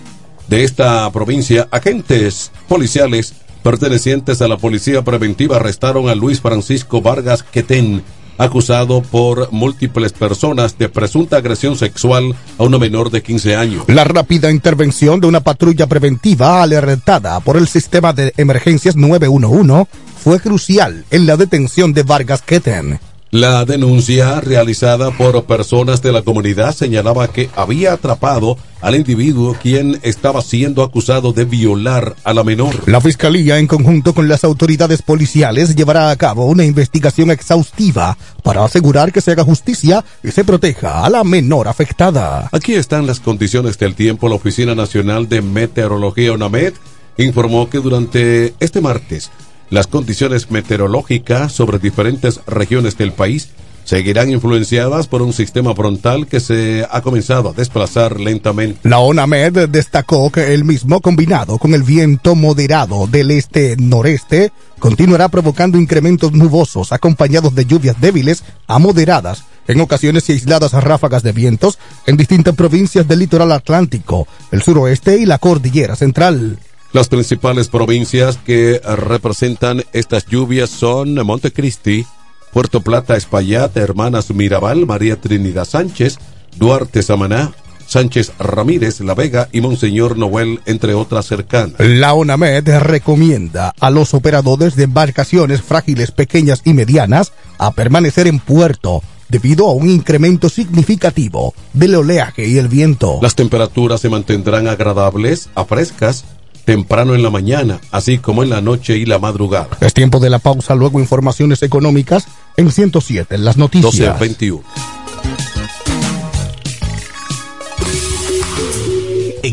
de 0.47 0.65
esta 0.65 1.11
provincia. 1.11 1.69
Agentes 1.73 2.53
policiales 2.69 3.35
pertenecientes 3.63 4.43
a 4.43 4.49
la 4.49 4.57
Policía 4.57 5.03
Preventiva 5.03 5.57
arrestaron 5.57 6.09
a 6.09 6.15
Luis 6.15 6.41
Francisco 6.41 7.01
Vargas 7.01 7.43
Quetén, 7.43 8.03
acusado 8.39 9.03
por 9.03 9.53
múltiples 9.53 10.13
personas 10.13 10.79
de 10.79 10.89
presunta 10.89 11.37
agresión 11.37 11.77
sexual 11.77 12.35
a 12.57 12.65
una 12.65 12.79
menor 12.79 13.11
de 13.11 13.23
15 13.23 13.57
años. 13.57 13.85
La 13.89 14.05
rápida 14.05 14.51
intervención 14.51 15.21
de 15.21 15.27
una 15.27 15.41
patrulla 15.41 15.87
preventiva 15.87 16.63
alertada 16.63 17.41
por 17.41 17.57
el 17.57 17.69
sistema 17.69 18.13
de 18.13 18.33
emergencias 18.37 18.97
911 18.97 19.87
fue 20.23 20.41
crucial 20.41 21.05
en 21.11 21.27
la 21.27 21.37
detención 21.37 21.93
de 21.93 22.03
Vargas 22.03 22.43
Keten. 22.43 23.01
La 23.31 23.67
denuncia 23.67 24.41
realizada 24.41 25.11
por 25.11 25.45
personas 25.45 26.01
de 26.01 26.13
la 26.13 26.23
comunidad 26.23 26.75
señalaba 26.75 27.29
que 27.29 27.51
había 27.55 27.93
atrapado 27.93 28.57
al 28.81 28.95
individuo 28.95 29.55
quien 29.61 30.01
estaba 30.03 30.41
siendo 30.41 30.83
acusado 30.83 31.35
de 31.35 31.45
violar 31.45 32.17
a 32.25 32.33
la 32.33 32.43
menor. 32.43 32.75
La 32.89 33.03
Fiscalía, 33.03 33.59
en 33.59 33.67
conjunto 33.67 34.15
con 34.15 34.29
las 34.29 34.45
autoridades 34.45 35.03
policiales, 35.03 35.77
llevará 35.77 36.09
a 36.09 36.17
cabo 36.17 36.47
una 36.47 36.65
investigación 36.65 37.31
exhaustiva 37.31 38.17
para 38.43 38.65
asegurar 38.65 39.13
que 39.13 39.21
se 39.21 39.33
haga 39.33 39.45
justicia 39.45 40.03
y 40.25 40.31
se 40.31 40.45
proteja 40.45 41.05
a 41.05 41.11
la 41.11 41.23
menor 41.23 41.69
afectada. 41.69 42.49
Aquí 42.51 42.73
están 42.77 43.07
las 43.07 43.21
condiciones 43.21 43.79
del 43.79 43.95
tiempo. 43.95 44.31
La 44.31 44.37
Oficina 44.37 44.75
Nacional 44.75 45.29
de 45.29 45.43
Meteorología 45.43 46.33
UNAMED 46.33 46.73
informó 47.19 47.69
que 47.69 47.79
durante 47.79 48.55
este 48.59 48.81
martes 48.81 49.31
las 49.71 49.87
condiciones 49.87 50.51
meteorológicas 50.51 51.53
sobre 51.53 51.79
diferentes 51.79 52.41
regiones 52.47 52.97
del 52.97 53.13
país 53.13 53.51
seguirán 53.89 54.31
influenciadas 54.31 55.07
por 55.07 55.23
un 55.23 55.33
sistema 55.33 55.75
frontal 55.75 56.27
que 56.27 56.41
se 56.41 56.87
ha 56.91 57.01
comenzado 57.01 57.49
a 57.49 57.53
desplazar 57.55 58.21
lentamente. 58.21 58.81
La 58.83 58.99
ONAMED 58.99 59.71
destacó 59.71 60.31
que 60.31 60.53
el 60.53 60.65
mismo 60.65 61.01
combinado 61.01 61.57
con 61.57 61.73
el 61.73 61.83
viento 61.83 62.35
moderado 62.35 63.07
del 63.07 63.31
este-noreste 63.31 64.53
continuará 64.79 65.31
provocando 65.31 65.79
incrementos 65.79 66.33
nubosos 66.33 66.93
acompañados 66.93 67.55
de 67.55 67.65
lluvias 67.65 67.99
débiles 67.99 68.45
a 68.67 68.79
moderadas, 68.79 69.45
en 69.67 69.81
ocasiones 69.81 70.29
y 70.29 70.33
aisladas 70.33 70.73
ráfagas 70.73 71.23
de 71.23 71.33
vientos 71.33 71.79
en 72.07 72.19
distintas 72.19 72.55
provincias 72.55 73.09
del 73.09 73.21
litoral 73.21 73.53
atlántico, 73.53 74.29
el 74.51 74.61
suroeste 74.63 75.17
y 75.17 75.25
la 75.25 75.39
cordillera 75.39 75.97
central. 75.97 76.59
Las 76.93 77.09
principales 77.09 77.69
provincias 77.69 78.39
que 78.39 78.81
representan 78.81 79.85
estas 79.93 80.27
lluvias 80.27 80.71
son 80.71 81.15
Montecristi, 81.15 82.07
Puerto 82.53 82.81
Plata, 82.81 83.15
Espaillat, 83.15 83.77
Hermanas 83.77 84.31
Mirabal, 84.31 84.87
María 84.87 85.21
Trinidad 85.21 85.67
Sánchez, 85.67 86.19
Duarte 86.57 87.03
Samaná, 87.03 87.53
Sánchez 87.87 88.33
Ramírez, 88.39 89.01
La 89.01 89.15
Vega 89.15 89.49
y 89.53 89.61
Monseñor 89.61 90.17
Noel, 90.17 90.61
entre 90.65 90.95
otras 90.95 91.27
cercanas. 91.27 91.75
La 91.79 92.15
ONAMED 92.15 92.79
recomienda 92.81 93.75
a 93.79 93.91
los 93.91 94.15
operadores 94.15 94.75
de 94.75 94.85
embarcaciones 94.85 95.61
frágiles, 95.61 96.11
pequeñas 96.11 96.63
y 96.65 96.73
medianas 96.73 97.33
a 97.59 97.73
permanecer 97.73 98.27
en 98.27 98.41
puerto 98.41 99.03
debido 99.29 99.69
a 99.69 99.73
un 99.73 99.91
incremento 99.91 100.49
significativo 100.49 101.53
del 101.75 101.97
oleaje 101.97 102.47
y 102.47 102.57
el 102.57 102.69
viento. 102.69 103.19
Las 103.21 103.35
temperaturas 103.35 104.01
se 104.01 104.09
mantendrán 104.09 104.69
agradables 104.69 105.51
a 105.55 105.67
frescas 105.67 106.25
temprano 106.69 107.15
en 107.15 107.23
la 107.23 107.31
mañana, 107.31 107.81
así 107.93 108.19
como 108.19 108.43
en 108.43 108.51
la 108.51 108.61
noche 108.61 108.99
y 108.99 109.07
la 109.07 109.19
madrugada. 109.19 109.71
Es 109.81 109.95
tiempo 109.95 110.21
de 110.21 110.29
la 110.29 110.39
pausa, 110.39 110.75
luego 110.75 111.01
informaciones 111.01 111.63
económicas 111.63 112.27
en 112.59 112.71
107 112.71 113.37
en 113.37 113.47
las 113.47 113.57
noticias. 113.57 113.95
12 113.95 114.07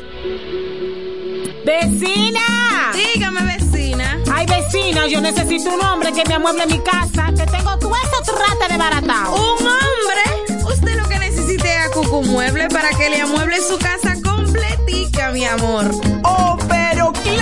¡Vecina! 1.64 2.92
Dígame, 2.94 3.42
vecina. 3.42 4.18
Ay, 4.32 4.46
vecina, 4.46 5.06
yo 5.06 5.20
necesito 5.20 5.72
un 5.74 5.82
hombre 5.82 6.12
que 6.12 6.24
me 6.26 6.34
amueble 6.34 6.66
mi 6.66 6.78
casa, 6.78 7.32
que 7.36 7.44
tengo 7.46 7.78
todo 7.78 7.92
eso 7.94 8.22
trata 8.34 8.68
de 8.72 8.78
baratado. 8.78 9.34
¿Un 9.34 9.66
hombre? 9.66 10.64
Usted 10.64 10.96
lo 10.96 11.06
que 11.08 11.18
necesita 11.18 11.64
es 11.64 11.86
a 11.86 11.90
Cucu 11.90 12.22
Mueble 12.22 12.68
para 12.68 12.88
que 12.90 13.10
le 13.10 13.20
amueble 13.20 13.60
su 13.60 13.76
casa 13.78 14.14
completica, 14.22 15.30
mi 15.30 15.44
amor. 15.44 15.90
Oh, 16.24 16.56
pero 16.66 16.77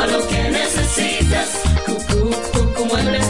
todo 0.00 0.18
lo 0.18 0.26
que 0.28 0.50
necesitas. 0.50 1.62
Cucú, 1.86 2.30
Cucú 2.52 2.86
Muebles 2.86 3.29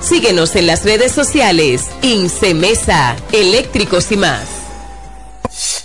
Síguenos 0.00 0.56
en 0.56 0.66
las 0.66 0.84
redes 0.84 1.12
sociales. 1.12 1.88
Incemesa, 2.02 3.16
eléctricos 3.32 4.10
y 4.12 4.16
más. 4.16 4.59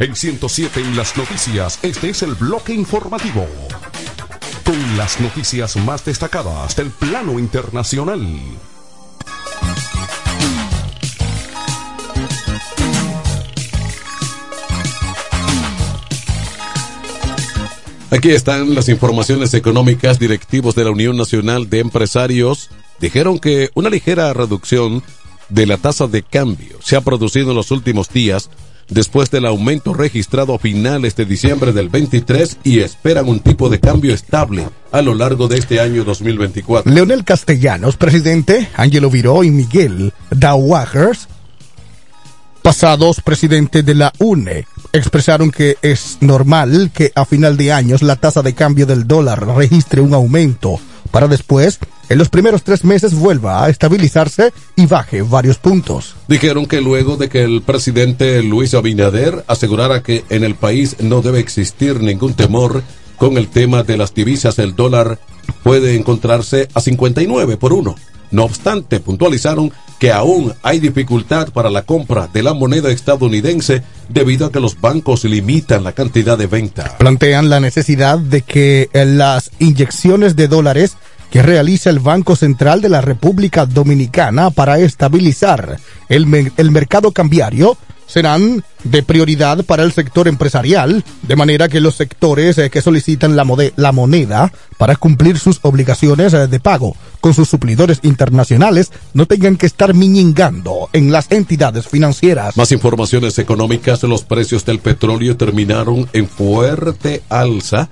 En 0.00 0.14
107 0.14 0.78
en 0.78 0.96
las 0.96 1.16
noticias, 1.16 1.80
este 1.82 2.10
es 2.10 2.22
el 2.22 2.36
bloque 2.36 2.72
informativo. 2.72 3.44
Con 4.64 4.96
las 4.96 5.18
noticias 5.18 5.74
más 5.76 6.04
destacadas 6.04 6.76
del 6.76 6.90
plano 6.90 7.40
internacional. 7.40 8.24
Aquí 18.10 18.30
están 18.30 18.76
las 18.76 18.88
informaciones 18.88 19.52
económicas. 19.54 20.20
Directivos 20.20 20.76
de 20.76 20.84
la 20.84 20.92
Unión 20.92 21.16
Nacional 21.16 21.68
de 21.68 21.80
Empresarios 21.80 22.70
dijeron 23.00 23.40
que 23.40 23.70
una 23.74 23.90
ligera 23.90 24.32
reducción 24.32 25.02
de 25.48 25.66
la 25.66 25.76
tasa 25.76 26.06
de 26.06 26.22
cambio 26.22 26.78
se 26.84 26.94
ha 26.94 27.00
producido 27.00 27.50
en 27.50 27.56
los 27.56 27.72
últimos 27.72 28.10
días 28.10 28.48
después 28.88 29.30
del 29.30 29.46
aumento 29.46 29.94
registrado 29.94 30.54
a 30.54 30.58
finales 30.58 31.16
de 31.16 31.24
diciembre 31.24 31.72
del 31.72 31.88
23 31.88 32.58
y 32.64 32.80
esperan 32.80 33.28
un 33.28 33.40
tipo 33.40 33.68
de 33.68 33.80
cambio 33.80 34.14
estable 34.14 34.68
a 34.92 35.02
lo 35.02 35.14
largo 35.14 35.48
de 35.48 35.58
este 35.58 35.80
año 35.80 36.04
2024. 36.04 36.92
Leonel 36.92 37.24
Castellanos, 37.24 37.96
presidente, 37.96 38.68
Ángelo 38.74 39.10
Viró 39.10 39.44
y 39.44 39.50
Miguel 39.50 40.12
Dawagers, 40.30 41.28
pasados 42.62 43.20
presidente 43.20 43.82
de 43.82 43.94
la 43.94 44.12
UNE, 44.18 44.66
expresaron 44.92 45.50
que 45.50 45.76
es 45.82 46.18
normal 46.20 46.90
que 46.92 47.12
a 47.14 47.24
final 47.24 47.56
de 47.56 47.72
años 47.72 48.02
la 48.02 48.16
tasa 48.16 48.42
de 48.42 48.54
cambio 48.54 48.86
del 48.86 49.06
dólar 49.06 49.46
registre 49.56 50.00
un 50.00 50.14
aumento 50.14 50.80
para 51.18 51.26
después, 51.26 51.80
en 52.10 52.16
los 52.16 52.28
primeros 52.28 52.62
tres 52.62 52.84
meses, 52.84 53.12
vuelva 53.12 53.64
a 53.64 53.70
estabilizarse 53.70 54.52
y 54.76 54.86
baje 54.86 55.22
varios 55.22 55.58
puntos. 55.58 56.14
Dijeron 56.28 56.66
que 56.66 56.80
luego 56.80 57.16
de 57.16 57.28
que 57.28 57.42
el 57.42 57.60
presidente 57.62 58.40
Luis 58.44 58.72
Abinader 58.72 59.42
asegurara 59.48 60.00
que 60.00 60.24
en 60.30 60.44
el 60.44 60.54
país 60.54 60.94
no 61.00 61.20
debe 61.20 61.40
existir 61.40 62.00
ningún 62.00 62.34
temor 62.34 62.84
con 63.16 63.36
el 63.36 63.48
tema 63.48 63.82
de 63.82 63.96
las 63.96 64.14
divisas, 64.14 64.60
el 64.60 64.76
dólar 64.76 65.18
puede 65.64 65.96
encontrarse 65.96 66.68
a 66.72 66.80
59 66.80 67.56
por 67.56 67.72
uno. 67.72 67.96
No 68.30 68.44
obstante, 68.44 69.00
puntualizaron 69.00 69.72
que 69.98 70.12
aún 70.12 70.54
hay 70.62 70.78
dificultad 70.78 71.48
para 71.48 71.70
la 71.70 71.82
compra 71.82 72.28
de 72.32 72.42
la 72.42 72.54
moneda 72.54 72.90
estadounidense 72.90 73.82
debido 74.08 74.46
a 74.46 74.52
que 74.52 74.60
los 74.60 74.80
bancos 74.80 75.24
limitan 75.24 75.82
la 75.84 75.92
cantidad 75.92 76.38
de 76.38 76.46
venta. 76.46 76.96
Plantean 76.98 77.50
la 77.50 77.60
necesidad 77.60 78.18
de 78.18 78.42
que 78.42 78.88
las 78.92 79.50
inyecciones 79.58 80.36
de 80.36 80.48
dólares 80.48 80.96
que 81.30 81.42
realiza 81.42 81.90
el 81.90 81.98
Banco 81.98 82.36
Central 82.36 82.80
de 82.80 82.88
la 82.88 83.00
República 83.00 83.66
Dominicana 83.66 84.50
para 84.50 84.78
estabilizar 84.78 85.78
el, 86.08 86.52
el 86.56 86.70
mercado 86.70 87.12
cambiario 87.12 87.76
serán 88.08 88.64
de 88.82 89.02
prioridad 89.04 89.64
para 89.64 89.84
el 89.84 89.92
sector 89.92 90.26
empresarial, 90.26 91.04
de 91.22 91.36
manera 91.36 91.68
que 91.68 91.80
los 91.80 91.94
sectores 91.94 92.58
eh, 92.58 92.70
que 92.70 92.82
solicitan 92.82 93.36
la, 93.36 93.44
moneda 93.92 94.52
para 94.76 94.96
cumplir 94.96 95.38
sus 95.38 95.60
obligaciones 95.62 96.32
eh, 96.34 96.48
de 96.48 96.58
pago 96.58 96.96
con 97.20 97.34
sus 97.34 97.48
suplidores 97.48 98.00
internacionales 98.02 98.90
no 99.14 99.26
tengan 99.26 99.56
que 99.56 99.66
estar 99.66 99.94
miñingando 99.94 100.88
en 100.92 101.12
las 101.12 101.30
entidades 101.30 101.86
financieras. 101.86 102.56
Más 102.56 102.72
informaciones 102.72 103.38
económicas, 103.38 104.02
los 104.04 104.24
precios 104.24 104.64
del 104.64 104.80
petróleo 104.80 105.36
terminaron 105.36 106.08
en 106.12 106.28
fuerte 106.28 107.22
alza 107.28 107.88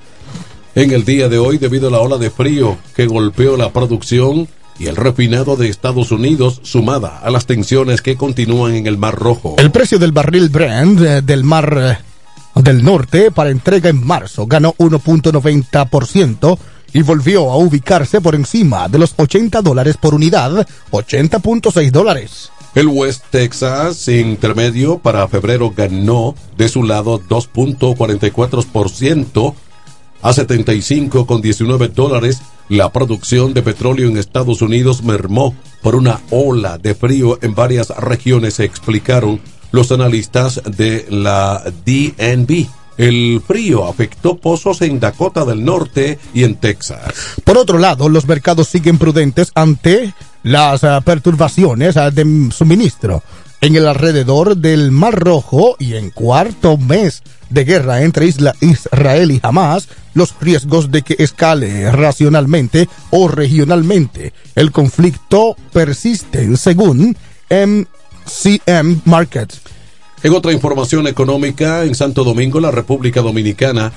en 0.74 0.92
el 0.92 1.04
día 1.04 1.28
de 1.28 1.38
hoy 1.38 1.58
debido 1.58 1.88
a 1.88 1.90
la 1.90 2.00
ola 2.00 2.18
de 2.18 2.30
frío 2.30 2.76
que 2.94 3.06
golpeó 3.06 3.56
la 3.56 3.72
producción 3.72 4.48
y 4.78 4.86
el 4.86 4.96
refinado 4.96 5.56
de 5.56 5.68
Estados 5.68 6.12
Unidos 6.12 6.60
sumada 6.62 7.18
a 7.18 7.30
las 7.30 7.46
tensiones 7.46 8.02
que 8.02 8.16
continúan 8.16 8.74
en 8.74 8.86
el 8.86 8.98
Mar 8.98 9.14
Rojo. 9.14 9.56
El 9.58 9.70
precio 9.70 9.98
del 9.98 10.12
barril 10.12 10.48
Brent 10.48 11.00
eh, 11.00 11.22
del 11.22 11.44
Mar 11.44 11.78
eh, 11.78 11.96
del 12.62 12.84
Norte 12.84 13.30
para 13.30 13.50
entrega 13.50 13.90
en 13.90 14.04
marzo 14.04 14.46
ganó 14.46 14.74
1.90% 14.78 16.58
y 16.92 17.02
volvió 17.02 17.50
a 17.50 17.56
ubicarse 17.56 18.20
por 18.20 18.34
encima 18.34 18.88
de 18.88 18.98
los 18.98 19.14
80 19.16 19.62
dólares 19.62 19.96
por 20.00 20.14
unidad, 20.14 20.66
80.6 20.90 21.90
dólares. 21.90 22.50
El 22.74 22.88
West 22.88 23.24
Texas 23.30 24.08
intermedio 24.08 24.98
para 24.98 25.28
febrero 25.28 25.72
ganó 25.74 26.34
de 26.56 26.68
su 26.68 26.82
lado 26.82 27.20
2.44% 27.20 29.54
a 30.26 30.30
75,19 30.30 31.92
dólares. 31.92 32.42
La 32.68 32.90
producción 32.90 33.54
de 33.54 33.62
petróleo 33.62 34.08
en 34.08 34.16
Estados 34.16 34.60
Unidos 34.60 35.04
mermó 35.04 35.54
por 35.82 35.94
una 35.94 36.20
ola 36.30 36.78
de 36.78 36.96
frío 36.96 37.38
en 37.42 37.54
varias 37.54 37.90
regiones, 37.90 38.58
explicaron 38.58 39.40
los 39.70 39.92
analistas 39.92 40.60
de 40.64 41.06
la 41.10 41.62
DNB. 41.84 42.66
El 42.98 43.40
frío 43.46 43.86
afectó 43.86 44.36
pozos 44.36 44.82
en 44.82 44.98
Dakota 44.98 45.44
del 45.44 45.64
Norte 45.64 46.18
y 46.34 46.42
en 46.42 46.56
Texas. 46.56 47.14
Por 47.44 47.56
otro 47.56 47.78
lado, 47.78 48.08
los 48.08 48.26
mercados 48.26 48.66
siguen 48.66 48.98
prudentes 48.98 49.52
ante 49.54 50.12
las 50.42 50.82
ah, 50.82 51.00
perturbaciones 51.02 51.96
ah, 51.96 52.10
de 52.10 52.50
suministro 52.50 53.22
en 53.60 53.76
el 53.76 53.86
alrededor 53.86 54.56
del 54.56 54.90
Mar 54.90 55.14
Rojo 55.14 55.76
y 55.78 55.94
en 55.94 56.10
cuarto 56.10 56.76
mes 56.76 57.22
de 57.50 57.64
guerra 57.64 58.02
entre 58.02 58.26
Israel 58.26 59.30
y 59.30 59.40
Hamas, 59.42 59.88
los 60.16 60.34
riesgos 60.40 60.90
de 60.90 61.02
que 61.02 61.14
escale 61.18 61.92
racionalmente 61.92 62.88
o 63.10 63.28
regionalmente 63.28 64.32
el 64.54 64.72
conflicto 64.72 65.54
persisten 65.72 66.56
según 66.56 67.16
MCM 67.50 69.02
Markets. 69.04 69.60
En 70.22 70.32
otra 70.32 70.52
información 70.52 71.06
económica, 71.06 71.84
en 71.84 71.94
Santo 71.94 72.24
Domingo, 72.24 72.58
la 72.58 72.70
República 72.70 73.20
Dominicana, 73.20 73.92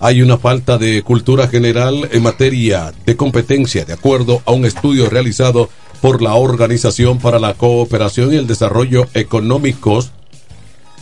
hay 0.00 0.22
una 0.22 0.38
falta 0.38 0.76
de 0.76 1.02
cultura 1.02 1.46
general 1.46 2.08
en 2.10 2.22
materia 2.22 2.92
de 3.06 3.16
competencia, 3.16 3.84
de 3.84 3.92
acuerdo 3.92 4.42
a 4.46 4.50
un 4.50 4.64
estudio 4.64 5.08
realizado 5.08 5.70
por 6.00 6.20
la 6.20 6.34
Organización 6.34 7.18
para 7.18 7.38
la 7.38 7.54
Cooperación 7.54 8.32
y 8.32 8.36
el 8.36 8.48
Desarrollo 8.48 9.06
Económicos 9.14 10.10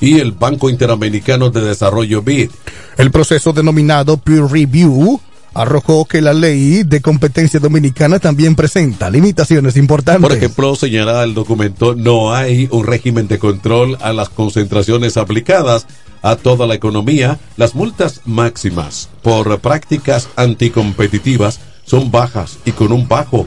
y 0.00 0.18
el 0.20 0.32
Banco 0.32 0.70
Interamericano 0.70 1.50
de 1.50 1.62
Desarrollo 1.62 2.22
BID. 2.22 2.50
El 2.96 3.11
proceso 3.11 3.52
denominado 3.52 4.16
Peer 4.16 4.44
Review 4.44 5.20
arrojó 5.54 6.04
que 6.04 6.20
la 6.20 6.32
ley 6.32 6.84
de 6.84 7.00
competencia 7.00 7.58
dominicana 7.58 8.18
también 8.18 8.54
presenta 8.54 9.11
limitaciones 9.11 9.76
importantes. 9.76 10.22
Por 10.22 10.37
ejemplo, 10.37 10.74
señala 10.76 11.24
el 11.24 11.34
documento, 11.34 11.94
no 11.94 12.34
hay 12.34 12.68
un 12.70 12.87
régimen 12.87 13.28
de 13.28 13.38
control 13.38 13.98
a 14.00 14.12
las 14.12 14.28
concentraciones 14.28 15.16
aplicadas 15.16 15.87
a 16.22 16.37
toda 16.37 16.66
la 16.66 16.74
economía. 16.74 17.38
Las 17.56 17.74
multas 17.74 18.20
máximas 18.24 19.08
por 19.22 19.58
prácticas 19.61 20.28
anticompetitivas 20.37 21.61
son 21.84 22.11
bajas 22.11 22.58
y 22.64 22.72
con 22.72 22.92
un 22.92 23.08
bajo 23.08 23.46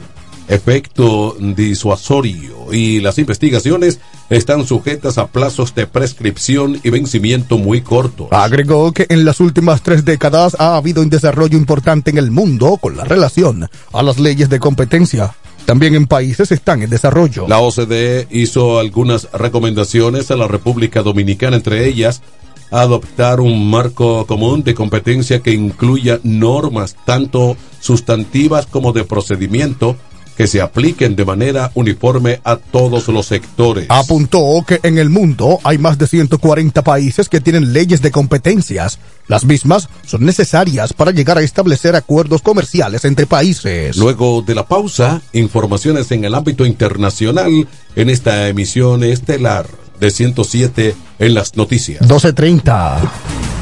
efecto 0.52 1.34
disuasorio 1.38 2.72
y 2.72 3.00
las 3.00 3.18
investigaciones 3.18 4.00
están 4.28 4.66
sujetas 4.66 5.16
a 5.18 5.26
plazos 5.28 5.74
de 5.74 5.86
prescripción 5.86 6.78
y 6.82 6.90
vencimiento 6.90 7.56
muy 7.58 7.80
cortos. 7.80 8.28
Agregó 8.30 8.92
que 8.92 9.06
en 9.08 9.24
las 9.24 9.40
últimas 9.40 9.82
tres 9.82 10.04
décadas 10.04 10.56
ha 10.58 10.76
habido 10.76 11.02
un 11.02 11.10
desarrollo 11.10 11.56
importante 11.56 12.10
en 12.10 12.18
el 12.18 12.30
mundo 12.30 12.76
con 12.76 12.96
la 12.96 13.04
relación 13.04 13.68
a 13.92 14.02
las 14.02 14.18
leyes 14.18 14.50
de 14.50 14.60
competencia. 14.60 15.34
También 15.64 15.94
en 15.94 16.06
países 16.06 16.52
están 16.52 16.82
en 16.82 16.90
desarrollo. 16.90 17.46
La 17.48 17.60
OCDE 17.60 18.26
hizo 18.30 18.78
algunas 18.78 19.30
recomendaciones 19.32 20.30
a 20.30 20.36
la 20.36 20.48
República 20.48 21.02
Dominicana, 21.02 21.56
entre 21.56 21.86
ellas 21.86 22.20
adoptar 22.70 23.40
un 23.40 23.70
marco 23.70 24.26
común 24.26 24.64
de 24.64 24.74
competencia 24.74 25.40
que 25.40 25.52
incluya 25.52 26.20
normas 26.22 26.96
tanto 27.04 27.56
sustantivas 27.80 28.66
como 28.66 28.92
de 28.92 29.04
procedimiento 29.04 29.96
que 30.36 30.46
se 30.46 30.60
apliquen 30.60 31.16
de 31.16 31.24
manera 31.24 31.70
uniforme 31.74 32.40
a 32.44 32.56
todos 32.56 33.08
los 33.08 33.26
sectores. 33.26 33.86
Apuntó 33.88 34.64
que 34.66 34.80
en 34.82 34.98
el 34.98 35.10
mundo 35.10 35.58
hay 35.64 35.78
más 35.78 35.98
de 35.98 36.06
140 36.06 36.82
países 36.82 37.28
que 37.28 37.40
tienen 37.40 37.72
leyes 37.72 38.02
de 38.02 38.10
competencias. 38.10 38.98
Las 39.28 39.44
mismas 39.44 39.88
son 40.06 40.24
necesarias 40.24 40.92
para 40.92 41.10
llegar 41.10 41.38
a 41.38 41.42
establecer 41.42 41.96
acuerdos 41.96 42.42
comerciales 42.42 43.04
entre 43.04 43.26
países. 43.26 43.96
Luego 43.96 44.42
de 44.42 44.54
la 44.54 44.66
pausa, 44.66 45.22
informaciones 45.32 46.10
en 46.12 46.24
el 46.24 46.34
ámbito 46.34 46.66
internacional 46.66 47.68
en 47.96 48.10
esta 48.10 48.48
emisión 48.48 49.04
estelar 49.04 49.66
de 50.00 50.10
107 50.10 50.94
en 51.18 51.34
las 51.34 51.56
noticias. 51.56 52.00
1230. 52.00 53.61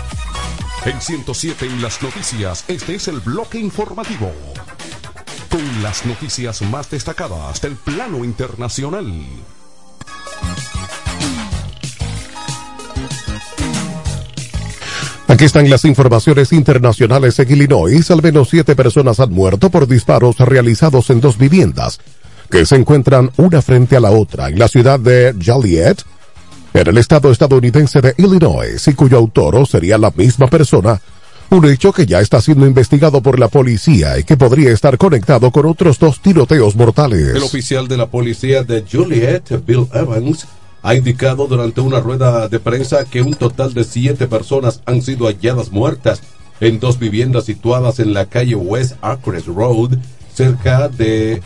En 0.85 1.01
107 1.01 1.65
en 1.65 1.81
las 1.81 2.03
noticias, 2.03 2.65
este 2.69 2.97
es 2.97 3.09
el 3.09 3.21
bloque 3.21 3.59
informativo. 3.59 4.31
Con 5.49 5.83
las 5.83 6.05
noticias 6.05 6.61
más 6.63 6.91
destacadas 6.91 7.63
del 7.63 7.77
plano 7.77 8.25
internacional. 8.25 9.11
Aquí 15.29 15.45
están 15.47 15.71
las 15.71 15.87
informaciones 15.87 16.53
internacionales 16.53 17.39
en 17.39 17.51
Illinois. 17.51 18.11
Al 18.11 18.23
menos 18.23 18.51
siete 18.51 18.77
personas 18.77 19.19
han 19.19 19.33
muerto 19.33 19.71
por 19.71 19.89
disparos 19.89 20.37
realizados 20.37 21.09
en 21.09 21.23
dos 21.23 21.39
viviendas 21.39 22.01
que 22.51 22.67
se 22.67 22.77
encuentran 22.77 23.31
una 23.37 23.63
frente 23.63 23.97
a 23.97 24.01
la 24.01 24.11
otra 24.11 24.49
en 24.49 24.59
la 24.59 24.69
ciudad 24.69 24.99
de 24.99 25.35
Joliet, 25.45 26.03
en 26.75 26.89
el 26.89 26.99
estado 26.99 27.31
estadounidense 27.31 28.01
de 28.01 28.15
Illinois, 28.19 28.87
y 28.87 28.95
cuyo 28.95 29.19
autor 29.19 29.67
sería 29.67 29.99
la 29.99 30.11
misma 30.11 30.47
persona, 30.49 31.01
un 31.51 31.65
hecho 31.65 31.93
que 31.93 32.07
ya 32.07 32.21
está 32.21 32.41
siendo 32.41 32.67
investigado 32.67 33.21
por 33.23 33.39
la 33.39 33.49
policía 33.49 34.19
y 34.19 34.25
que 34.25 34.37
podría 34.37 34.71
estar 34.71 34.97
conectado 34.99 35.51
con 35.51 35.67
otros 35.67 35.99
dos 35.99 36.21
tiroteos 36.21 36.77
mortales. 36.77 37.35
El 37.35 37.43
oficial 37.43 37.89
de 37.89 37.97
la 37.97 38.07
policía 38.07 38.63
de 38.63 38.85
Joliet, 38.91 39.65
Bill 39.67 39.89
Evans, 39.93 40.47
ha 40.83 40.95
indicado 40.95 41.47
durante 41.47 41.81
una 41.81 42.01
rueda 42.01 42.49
de 42.49 42.61
prensa 42.61 43.05
que 43.05 43.21
un 43.21 43.35
total 43.35 43.75
de 43.75 43.85
siete 43.85 44.27
personas 44.29 44.81
han 44.87 45.03
sido 45.03 45.27
halladas 45.27 45.71
muertas 45.71 46.23
en 46.61 46.79
dos 46.79 46.99
viviendas 46.99 47.45
situadas 47.45 47.99
en 48.01 48.15
la 48.15 48.27
calle 48.27 48.55
West 48.55 48.95
Acres 49.03 49.47
Road, 49.47 49.99
cerca 50.33 50.89
de 50.89 51.43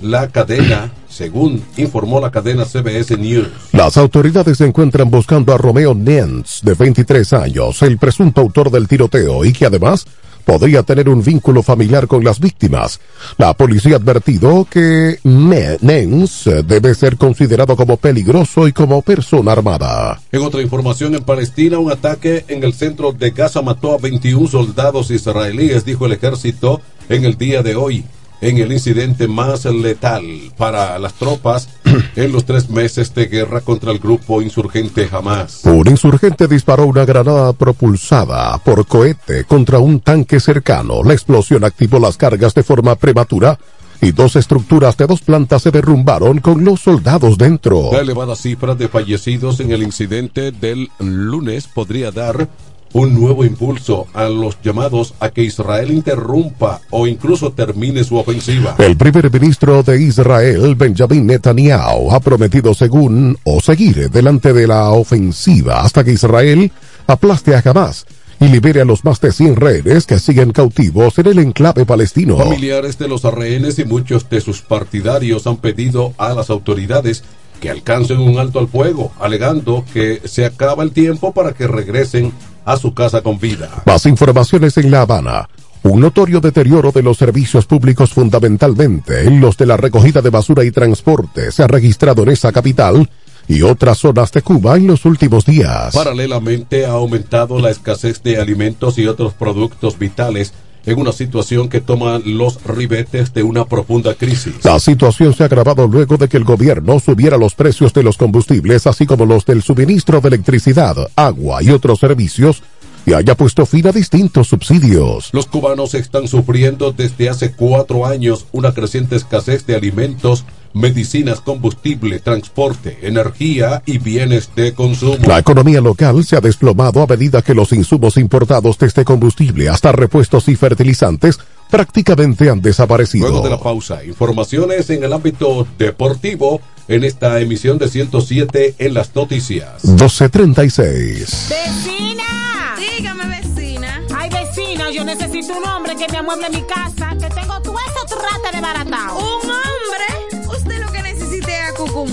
la 0.00 0.28
cadena, 0.28 0.90
según 1.08 1.62
informó 1.76 2.20
la 2.20 2.30
cadena 2.30 2.64
CBS 2.64 3.16
News. 3.16 3.48
Las 3.72 3.96
autoridades 3.96 4.58
se 4.58 4.66
encuentran 4.66 5.10
buscando 5.10 5.52
a 5.52 5.58
Romeo 5.58 5.94
Nance, 5.94 6.60
de 6.62 6.74
23 6.74 7.32
años, 7.32 7.82
el 7.82 7.98
presunto 7.98 8.40
autor 8.40 8.70
del 8.70 8.88
tiroteo 8.88 9.44
y 9.44 9.52
que 9.52 9.66
además 9.66 10.06
podría 10.44 10.82
tener 10.82 11.08
un 11.08 11.22
vínculo 11.22 11.62
familiar 11.62 12.06
con 12.06 12.22
las 12.22 12.38
víctimas. 12.38 13.00
La 13.38 13.54
policía 13.54 13.96
advertido 13.96 14.66
que 14.70 15.18
Nens 15.24 16.50
debe 16.66 16.94
ser 16.94 17.16
considerado 17.16 17.76
como 17.76 17.96
peligroso 17.96 18.68
y 18.68 18.72
como 18.72 19.02
persona 19.02 19.52
armada. 19.52 20.20
En 20.30 20.42
otra 20.42 20.62
información, 20.62 21.14
en 21.14 21.24
Palestina, 21.24 21.78
un 21.78 21.90
ataque 21.90 22.44
en 22.48 22.62
el 22.62 22.74
centro 22.74 23.12
de 23.12 23.30
Gaza 23.30 23.62
mató 23.62 23.94
a 23.94 23.98
21 23.98 24.48
soldados 24.48 25.10
israelíes, 25.10 25.84
dijo 25.84 26.06
el 26.06 26.12
ejército 26.12 26.80
en 27.08 27.24
el 27.24 27.36
día 27.36 27.62
de 27.62 27.76
hoy 27.76 28.04
en 28.44 28.58
el 28.58 28.72
incidente 28.72 29.26
más 29.26 29.64
letal 29.64 30.22
para 30.58 30.98
las 30.98 31.14
tropas 31.14 31.70
en 32.16 32.30
los 32.30 32.44
tres 32.44 32.68
meses 32.68 33.14
de 33.14 33.26
guerra 33.26 33.62
contra 33.62 33.90
el 33.90 33.98
grupo 33.98 34.42
insurgente 34.42 35.08
Hamas. 35.10 35.64
Un 35.64 35.88
insurgente 35.88 36.46
disparó 36.46 36.84
una 36.84 37.06
granada 37.06 37.54
propulsada 37.54 38.58
por 38.58 38.86
cohete 38.86 39.44
contra 39.44 39.78
un 39.78 40.00
tanque 40.00 40.40
cercano. 40.40 41.02
La 41.02 41.14
explosión 41.14 41.64
activó 41.64 41.98
las 41.98 42.18
cargas 42.18 42.52
de 42.52 42.62
forma 42.62 42.94
prematura 42.96 43.58
y 44.02 44.12
dos 44.12 44.36
estructuras 44.36 44.98
de 44.98 45.06
dos 45.06 45.22
plantas 45.22 45.62
se 45.62 45.70
derrumbaron 45.70 46.40
con 46.40 46.64
los 46.64 46.80
soldados 46.80 47.38
dentro. 47.38 47.92
La 47.92 48.00
elevada 48.00 48.36
cifra 48.36 48.74
de 48.74 48.88
fallecidos 48.88 49.60
en 49.60 49.72
el 49.72 49.82
incidente 49.82 50.52
del 50.52 50.90
lunes 50.98 51.66
podría 51.66 52.10
dar 52.10 52.46
un 52.94 53.12
nuevo 53.12 53.44
impulso 53.44 54.06
a 54.14 54.28
los 54.28 54.56
llamados 54.62 55.14
a 55.20 55.30
que 55.30 55.42
Israel 55.42 55.90
interrumpa 55.90 56.80
o 56.90 57.06
incluso 57.06 57.52
termine 57.52 58.04
su 58.04 58.16
ofensiva. 58.16 58.76
El 58.78 58.96
primer 58.96 59.30
ministro 59.32 59.82
de 59.82 60.00
Israel, 60.00 60.74
Benjamin 60.76 61.26
Netanyahu, 61.26 62.12
ha 62.12 62.20
prometido 62.20 62.72
según 62.72 63.36
o 63.44 63.60
seguir 63.60 64.10
delante 64.10 64.52
de 64.52 64.68
la 64.68 64.90
ofensiva 64.90 65.82
hasta 65.82 66.04
que 66.04 66.12
Israel 66.12 66.70
aplaste 67.06 67.56
a 67.56 67.62
Hamas 67.64 68.06
y 68.40 68.46
libere 68.46 68.80
a 68.80 68.84
los 68.84 69.04
más 69.04 69.20
de 69.20 69.32
100 69.32 69.56
rehenes 69.56 70.06
que 70.06 70.20
siguen 70.20 70.52
cautivos 70.52 71.18
en 71.18 71.26
el 71.26 71.38
enclave 71.40 71.84
palestino. 71.84 72.36
Familiares 72.36 72.96
de 72.98 73.08
los 73.08 73.22
rehenes 73.24 73.78
y 73.80 73.84
muchos 73.84 74.28
de 74.30 74.40
sus 74.40 74.62
partidarios 74.62 75.48
han 75.48 75.56
pedido 75.56 76.14
a 76.16 76.32
las 76.32 76.48
autoridades 76.48 77.24
que 77.60 77.70
alcancen 77.70 78.18
un 78.18 78.38
alto 78.38 78.58
al 78.60 78.68
fuego, 78.68 79.12
alegando 79.18 79.84
que 79.92 80.20
se 80.24 80.44
acaba 80.44 80.82
el 80.82 80.92
tiempo 80.92 81.32
para 81.32 81.52
que 81.52 81.66
regresen 81.66 82.32
a 82.64 82.76
su 82.76 82.94
casa 82.94 83.22
con 83.22 83.38
vida. 83.38 83.82
Más 83.86 84.06
informaciones 84.06 84.76
en 84.78 84.90
La 84.90 85.02
Habana. 85.02 85.48
Un 85.82 86.00
notorio 86.00 86.40
deterioro 86.40 86.92
de 86.92 87.02
los 87.02 87.18
servicios 87.18 87.66
públicos 87.66 88.10
fundamentalmente 88.14 89.26
en 89.26 89.40
los 89.40 89.56
de 89.58 89.66
la 89.66 89.76
recogida 89.76 90.22
de 90.22 90.30
basura 90.30 90.64
y 90.64 90.70
transporte 90.70 91.52
se 91.52 91.62
ha 91.62 91.66
registrado 91.66 92.22
en 92.22 92.30
esa 92.30 92.52
capital 92.52 93.08
y 93.48 93.60
otras 93.60 93.98
zonas 93.98 94.32
de 94.32 94.40
Cuba 94.40 94.76
en 94.76 94.86
los 94.86 95.04
últimos 95.04 95.44
días. 95.44 95.94
Paralelamente 95.94 96.86
ha 96.86 96.92
aumentado 96.92 97.58
la 97.58 97.70
escasez 97.70 98.22
de 98.22 98.38
alimentos 98.38 98.96
y 98.98 99.06
otros 99.06 99.34
productos 99.34 99.98
vitales 99.98 100.54
en 100.86 100.98
una 100.98 101.12
situación 101.12 101.68
que 101.68 101.80
toma 101.80 102.20
los 102.24 102.62
ribetes 102.64 103.32
de 103.32 103.42
una 103.42 103.64
profunda 103.64 104.14
crisis. 104.14 104.54
La 104.64 104.78
situación 104.78 105.34
se 105.34 105.42
ha 105.42 105.46
agravado 105.46 105.86
luego 105.86 106.16
de 106.16 106.28
que 106.28 106.36
el 106.36 106.44
gobierno 106.44 107.00
subiera 107.00 107.36
los 107.36 107.54
precios 107.54 107.92
de 107.92 108.02
los 108.02 108.16
combustibles, 108.16 108.86
así 108.86 109.06
como 109.06 109.26
los 109.26 109.44
del 109.44 109.62
suministro 109.62 110.20
de 110.20 110.28
electricidad, 110.28 110.96
agua 111.16 111.62
y 111.62 111.70
otros 111.70 112.00
servicios, 112.00 112.62
y 113.06 113.12
haya 113.12 113.36
puesto 113.36 113.66
fin 113.66 113.86
a 113.86 113.92
distintos 113.92 114.48
subsidios. 114.48 115.30
Los 115.32 115.46
cubanos 115.46 115.94
están 115.94 116.26
sufriendo 116.26 116.92
desde 116.92 117.28
hace 117.28 117.52
cuatro 117.52 118.06
años 118.06 118.46
una 118.52 118.72
creciente 118.72 119.16
escasez 119.16 119.66
de 119.66 119.76
alimentos, 119.76 120.44
medicinas, 120.74 121.40
combustible, 121.40 122.18
transporte, 122.18 122.98
energía 123.02 123.82
y 123.86 123.98
bienes 123.98 124.50
de 124.54 124.74
consumo. 124.74 125.16
La 125.26 125.38
economía 125.38 125.80
local 125.80 126.24
se 126.24 126.36
ha 126.36 126.40
desplomado 126.40 127.02
a 127.02 127.06
medida 127.06 127.42
que 127.42 127.54
los 127.54 127.72
insumos 127.72 128.16
importados 128.16 128.78
desde 128.78 129.04
combustible 129.04 129.68
hasta 129.68 129.92
repuestos 129.92 130.48
y 130.48 130.56
fertilizantes 130.56 131.38
prácticamente 131.70 132.50
han 132.50 132.60
desaparecido. 132.60 133.28
Luego 133.28 133.44
de 133.44 133.50
la 133.50 133.60
pausa, 133.60 134.04
informaciones 134.04 134.90
en 134.90 135.04
el 135.04 135.12
ámbito 135.12 135.66
deportivo 135.78 136.60
en 136.88 137.04
esta 137.04 137.40
emisión 137.40 137.78
de 137.78 137.88
107 137.88 138.74
en 138.78 138.94
las 138.94 139.14
noticias. 139.14 139.84
1236. 139.84 141.48
¡Vecina! 141.48 142.76
Dígame, 142.78 143.40
vecina. 143.40 144.02
Ay, 144.14 144.28
vecina, 144.30 144.90
yo 144.90 145.04
necesito 145.04 145.56
un 145.56 145.64
hombre 145.66 145.96
que 145.96 146.10
me 146.12 146.18
amueble 146.18 146.50
mi 146.50 146.62
casa, 146.62 147.16
que 147.18 147.28
tengo 147.34 147.60
todo 147.62 147.76
eso 147.78 148.06
trate 148.06 148.56
de 148.56 148.60
baratao. 148.60 149.18
¿Un 149.18 149.50
hombre? 149.50 149.73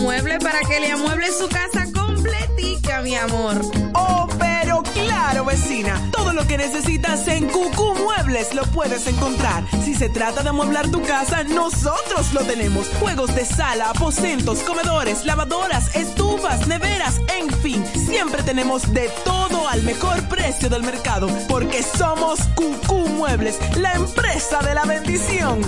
Es 0.02 0.08
a 0.08 0.08
Cucu 0.08 0.08
Mueble 0.08 0.40
para 0.40 0.60
que 0.62 0.80
le 0.80 0.92
amueble 0.92 1.28
su 1.32 1.48
casa 1.48 1.86
completica, 1.94 3.02
mi 3.02 3.16
amor. 3.16 3.62
Oh, 3.94 4.28
pero 4.40 4.84
claro, 4.84 5.46
vecina. 5.46 6.00
Todo 6.12 6.34
lo 6.34 6.46
que 6.48 6.58
necesitas 6.58 7.28
en 7.28 7.48
Cucú 7.48 7.96
Muebles 7.96 8.54
lo 8.54 8.64
puedes 8.64 9.06
encontrar. 9.08 9.64
Si 9.84 9.94
se 9.96 10.10
trata 10.10 10.44
de 10.44 10.50
amueblar 10.50 10.90
tu 10.90 11.02
casa, 11.04 11.44
nosotros 11.44 12.34
lo 12.34 12.42
tenemos. 12.42 12.88
Juegos 13.00 13.34
de 13.36 13.46
sala, 13.46 13.90
aposentos, 13.90 14.60
comedores, 14.60 15.26
lavadoras, 15.26 15.96
estufas, 15.96 16.68
neveras, 16.68 17.20
en 17.40 17.50
fin. 17.62 17.84
Siempre 17.94 18.44
tenemos 18.44 18.92
de 18.94 19.10
todo 19.24 19.68
al 19.68 19.84
mejor 19.84 20.22
precio 20.28 20.70
del 20.70 20.84
mercado. 20.84 21.28
Porque 21.48 21.84
somos 21.84 22.40
Cucú 22.56 23.08
Muebles, 23.10 23.60
la 23.78 23.94
empresa 23.94 24.60
de 24.62 24.76
la 24.76 24.86
bendición. 24.86 25.62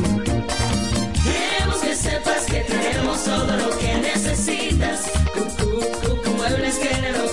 Sepas 2.04 2.45
que 2.47 2.60
tenemos 2.66 3.24
todo 3.24 3.56
lo 3.56 3.78
que 3.78 3.93
necesitas. 3.95 5.10
Cucú, 5.34 5.80
Cucú 6.01 6.32
Muebles 6.36 6.76
que 6.76 6.89
necesitas. 7.01 7.32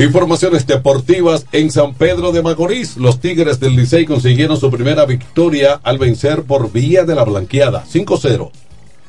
Informaciones 0.00 0.66
deportivas 0.66 1.44
en 1.52 1.70
San 1.70 1.92
Pedro 1.92 2.32
de 2.32 2.42
Macorís. 2.42 2.96
Los 2.96 3.20
Tigres 3.20 3.60
del 3.60 3.76
Licey 3.76 4.06
consiguieron 4.06 4.58
su 4.58 4.70
primera 4.70 5.04
victoria 5.04 5.78
al 5.82 5.98
vencer 5.98 6.44
por 6.44 6.72
vía 6.72 7.04
de 7.04 7.14
la 7.14 7.24
blanqueada 7.24 7.84
5-0 7.84 8.50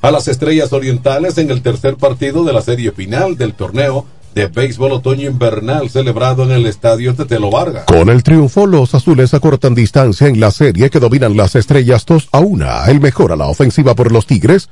a 0.02 0.12
las 0.12 0.28
Estrellas 0.28 0.74
Orientales 0.74 1.38
en 1.38 1.50
el 1.50 1.62
tercer 1.62 1.96
partido 1.96 2.44
de 2.44 2.52
la 2.52 2.62
serie 2.62 2.92
final 2.92 3.38
del 3.38 3.54
torneo 3.54 4.06
de 4.36 4.48
béisbol 4.48 4.92
otoño 4.92 5.30
invernal 5.30 5.90
celebrado 5.90 6.44
en 6.44 6.52
el 6.52 6.66
estadio 6.66 7.16
Tetelo 7.16 7.50
Vargas. 7.50 7.86
Con 7.86 8.10
el 8.10 8.22
triunfo, 8.22 8.68
los 8.68 8.94
azules 8.94 9.34
acortan 9.34 9.74
distancia 9.74 10.28
en 10.28 10.42
la 10.42 10.52
serie 10.52 10.90
que 10.90 11.00
dominan 11.00 11.38
las 11.38 11.56
estrellas 11.56 12.06
2 12.06 12.28
a 12.34 12.40
1. 12.40 12.86
El 12.88 13.00
mejor 13.00 13.32
a 13.32 13.38
la 13.38 13.48
ofensiva 13.48 13.96
por 13.96 14.12
los 14.12 14.26
Tigres 14.26 14.68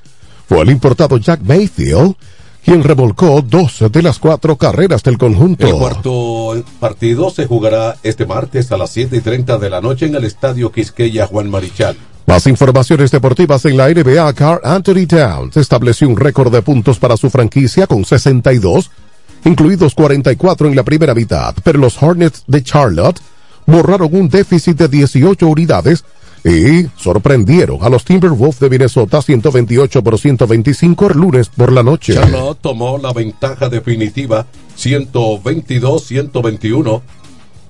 fue 0.49 0.63
el 0.63 0.69
importado 0.69 1.17
Jack 1.17 1.39
Mayfield, 1.43 2.15
quien 2.63 2.83
revolcó 2.83 3.41
dos 3.41 3.83
de 3.91 4.01
las 4.01 4.19
cuatro 4.19 4.55
carreras 4.55 5.03
del 5.03 5.17
conjunto. 5.17 5.67
El 5.67 5.75
cuarto 5.75 6.63
partido 6.79 7.29
se 7.29 7.45
jugará 7.45 7.97
este 8.03 8.25
martes 8.25 8.71
a 8.71 8.77
las 8.77 8.91
7 8.91 9.17
y 9.17 9.21
30 9.21 9.57
de 9.57 9.69
la 9.69 9.81
noche 9.81 10.05
en 10.05 10.15
el 10.15 10.25
estadio 10.25 10.71
Quisqueya 10.71 11.25
Juan 11.27 11.49
Marichal. 11.49 11.97
Más 12.25 12.45
informaciones 12.45 13.09
deportivas 13.09 13.65
en 13.65 13.75
la 13.75 13.89
NBA. 13.89 14.33
Carl 14.33 14.61
Anthony 14.63 15.07
Towns 15.07 15.57
estableció 15.57 16.07
un 16.07 16.15
récord 16.15 16.53
de 16.53 16.61
puntos 16.61 16.99
para 16.99 17.17
su 17.17 17.29
franquicia 17.31 17.87
con 17.87 18.05
62, 18.05 18.91
incluidos 19.45 19.95
44 19.95 20.67
en 20.67 20.75
la 20.75 20.83
primera 20.83 21.15
mitad, 21.15 21.55
pero 21.63 21.79
los 21.79 22.01
Hornets 22.01 22.43
de 22.45 22.61
Charlotte 22.61 23.19
borraron 23.65 24.13
un 24.13 24.29
déficit 24.29 24.77
de 24.77 24.87
18 24.87 25.47
unidades 25.47 26.05
y 26.43 26.87
sorprendieron 26.97 27.81
a 27.83 27.89
los 27.89 28.03
Timberwolves 28.05 28.59
de 28.59 28.69
Minnesota 28.69 29.21
128 29.21 30.03
por 30.03 30.19
125 30.19 31.07
el 31.07 31.17
lunes 31.17 31.49
por 31.49 31.71
la 31.71 31.83
noche. 31.83 32.15
Charlotte 32.15 32.59
tomó 32.61 32.97
la 32.97 33.13
ventaja 33.13 33.69
definitiva 33.69 34.45
122-121 34.77 37.01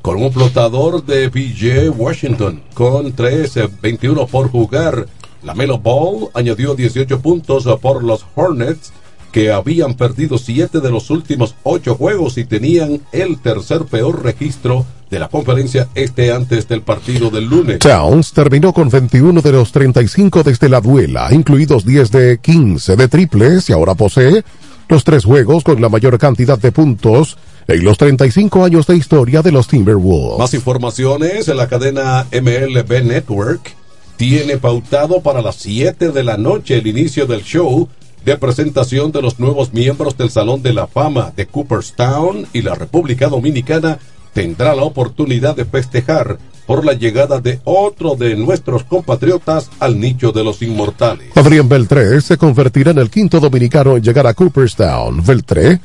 con 0.01 0.22
un 0.22 0.32
flotador 0.32 1.05
de 1.05 1.30
PJ 1.30 1.89
Washington 1.89 2.61
con 2.74 3.13
3-21 3.15 4.28
por 4.28 4.49
jugar. 4.49 5.07
La 5.43 5.53
Melo 5.55 5.80
Ball 5.80 6.30
añadió 6.34 6.76
18 6.76 7.22
puntos 7.22 7.65
por 7.82 8.03
los 8.03 8.26
Hornets 8.36 8.91
que 9.32 9.51
habían 9.51 9.93
perdido 9.93 10.38
7 10.38 10.80
de 10.80 10.89
los 10.89 11.09
últimos 11.09 11.55
8 11.63 11.95
juegos 11.95 12.38
y 12.38 12.45
tenían 12.45 13.01
el 13.11 13.39
tercer 13.39 13.86
peor 13.86 14.23
registro 14.23 14.86
de 15.09 15.19
la 15.19 15.27
conferencia 15.27 15.88
este 15.95 16.32
antes 16.32 16.67
del 16.67 16.82
partido 16.82 17.30
del 17.30 17.45
lunes. 17.45 17.80
Towns 17.80 18.32
terminó 18.32 18.73
con 18.73 18.89
21 18.89 19.41
de 19.41 19.51
los 19.51 19.71
35 19.71 20.43
desde 20.43 20.69
la 20.69 20.82
duela, 20.82 21.30
incluidos 21.32 21.86
10 21.86 22.11
de 22.11 22.39
15 22.39 22.95
de 22.95 23.07
triples 23.07 23.69
y 23.69 23.73
ahora 23.73 23.95
posee 23.95 24.43
los 24.88 25.03
tres 25.03 25.25
juegos 25.25 25.63
con 25.63 25.82
la 25.82 25.89
mayor 25.89 26.17
cantidad 26.17 26.57
de 26.57 26.71
puntos 26.71 27.38
en 27.67 27.84
los 27.84 27.97
35 27.97 28.65
años 28.65 28.88
de 28.88 28.97
historia 28.97 29.41
de 29.41 29.51
los 29.51 29.67
Timberwolves. 29.67 30.39
Más 30.39 30.53
informaciones 30.53 31.47
en 31.47 31.57
la 31.57 31.67
cadena 31.67 32.25
MLB 32.32 33.03
Network 33.03 33.75
tiene 34.17 34.57
pautado 34.57 35.21
para 35.21 35.41
las 35.41 35.55
7 35.57 36.11
de 36.11 36.23
la 36.23 36.38
noche 36.38 36.77
el 36.77 36.88
inicio 36.88 37.25
del 37.25 37.43
show 37.43 37.88
de 38.26 38.38
presentación 38.38 39.11
de 39.11 39.22
los 39.22 39.39
nuevos 39.39 39.74
miembros 39.74 40.17
del 40.17 40.30
Salón 40.30 40.61
de 40.61 40.74
la 40.74 40.88
Fama 40.88 41.32
de 41.36 41.45
Cooperstown 41.45 42.47
y 42.53 42.61
la 42.61 42.76
República 42.76 43.28
Dominicana 43.28 43.99
tendrá 44.34 44.76
la 44.76 44.84
oportunidad 44.84 45.55
de 45.55 45.65
festejar 45.65 46.38
por 46.65 46.86
la 46.86 46.93
llegada 46.93 47.39
de 47.39 47.59
otro 47.63 48.15
de 48.15 48.36
nuestros 48.36 48.84
compatriotas 48.84 49.72
al 49.80 49.99
nicho 49.99 50.32
de 50.32 50.43
los 50.43 50.61
inmortales. 50.61 51.36
Adrián 51.36 51.67
Beltré 51.67 52.22
se 52.22 52.38
convertirá 52.38 52.91
en 52.91 52.99
el 52.99 53.09
quinto 53.09 53.39
dominicano 53.39 53.97
en 53.97 54.03
llegar 54.03 54.28
a 54.28 54.36
Cooperstown. 54.36 55.24
Beltré 55.26 55.80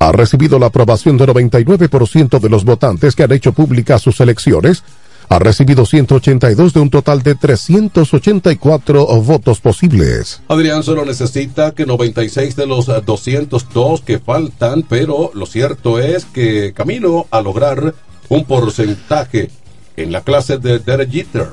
ha 0.00 0.12
recibido 0.12 0.58
la 0.58 0.66
aprobación 0.66 1.16
de 1.16 1.26
99% 1.26 2.40
de 2.40 2.48
los 2.48 2.64
votantes 2.64 3.14
que 3.14 3.22
han 3.22 3.32
hecho 3.32 3.52
públicas 3.52 4.02
sus 4.02 4.18
elecciones. 4.20 4.82
Ha 5.28 5.38
recibido 5.38 5.86
182 5.86 6.74
de 6.74 6.80
un 6.80 6.90
total 6.90 7.22
de 7.22 7.34
384 7.34 9.06
votos 9.22 9.60
posibles. 9.60 10.42
Adrián 10.48 10.82
solo 10.82 11.04
necesita 11.04 11.72
que 11.72 11.86
96 11.86 12.56
de 12.56 12.66
los 12.66 12.86
202 12.86 14.00
que 14.02 14.18
faltan, 14.18 14.82
pero 14.82 15.30
lo 15.34 15.46
cierto 15.46 15.98
es 15.98 16.24
que 16.24 16.72
camino 16.74 17.26
a 17.30 17.40
lograr 17.40 17.94
un 18.28 18.44
porcentaje 18.44 19.50
en 19.96 20.12
la 20.12 20.20
clase 20.22 20.58
de 20.58 20.78
Derek 20.78 21.10
Jeter, 21.10 21.48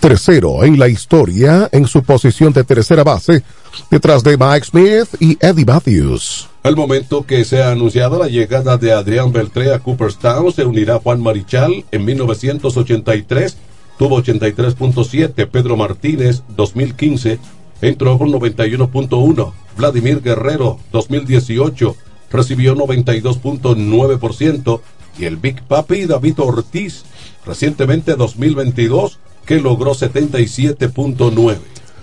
Tercero 0.00 0.64
en 0.64 0.78
la 0.78 0.88
historia 0.88 1.68
en 1.70 1.86
su 1.86 2.02
posición 2.02 2.54
de 2.54 2.64
tercera 2.64 3.04
base, 3.04 3.42
detrás 3.90 4.22
de 4.22 4.36
Mike 4.36 4.66
Smith 4.66 5.08
y 5.20 5.38
Eddie 5.40 5.64
Matthews. 5.64 6.48
Al 6.62 6.76
momento 6.76 7.24
que 7.24 7.44
se 7.44 7.62
ha 7.62 7.70
anunciado 7.70 8.18
la 8.18 8.28
llegada 8.28 8.76
de 8.76 8.92
Adrián 8.92 9.32
Beltré 9.32 9.72
a 9.72 9.78
Cooperstown, 9.78 10.52
se 10.52 10.64
unirá 10.64 10.98
Juan 10.98 11.22
Marichal 11.22 11.84
en 11.90 12.04
1983, 12.04 13.56
tuvo 13.98 14.22
83.7, 14.22 15.48
Pedro 15.48 15.76
Martínez 15.76 16.42
2015, 16.56 17.38
entró 17.80 18.18
con 18.18 18.30
91.1, 18.30 19.52
Vladimir 19.76 20.20
Guerrero 20.20 20.78
2018, 20.92 21.96
recibió 22.30 22.76
92.9% 22.76 24.80
y 25.18 25.24
el 25.24 25.36
Big 25.36 25.62
Papi 25.62 26.06
David 26.06 26.38
Ortiz 26.38 27.04
recientemente 27.44 28.16
2022 28.16 29.18
que 29.46 29.60
logró 29.60 29.92
77.9. 29.92 31.58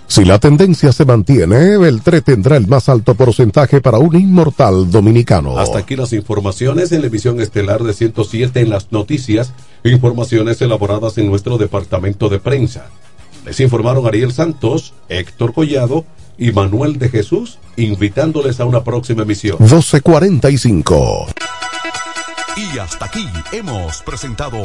Si 0.08 0.24
la 0.24 0.38
tendencia 0.38 0.90
se 0.90 1.04
mantiene, 1.04 1.76
Beltré 1.76 2.22
tendrá 2.22 2.56
el 2.56 2.66
más 2.66 2.88
alto 2.88 3.14
porcentaje 3.14 3.82
para 3.82 3.98
un 3.98 4.16
inmortal 4.16 4.90
dominicano. 4.90 5.58
Hasta 5.58 5.80
aquí 5.80 5.96
las 5.96 6.14
informaciones 6.14 6.90
en 6.92 7.02
la 7.02 7.08
emisión 7.08 7.40
estelar 7.42 7.82
de 7.82 7.92
107 7.92 8.58
en 8.60 8.70
las 8.70 8.90
noticias, 8.90 9.52
informaciones 9.84 10.62
elaboradas 10.62 11.18
en 11.18 11.26
nuestro 11.26 11.58
departamento 11.58 12.30
de 12.30 12.40
prensa. 12.40 12.86
Les 13.44 13.60
informaron 13.60 14.06
Ariel 14.06 14.32
Santos, 14.32 14.94
Héctor 15.10 15.52
Collado 15.52 16.06
y 16.38 16.52
Manuel 16.52 16.98
de 16.98 17.10
Jesús, 17.10 17.58
invitándoles 17.76 18.60
a 18.60 18.64
una 18.64 18.82
próxima 18.82 19.24
emisión. 19.24 19.58
1245. 19.60 21.26
Y 22.56 22.78
hasta 22.78 23.04
aquí 23.04 23.26
hemos 23.52 24.02
presentado 24.02 24.62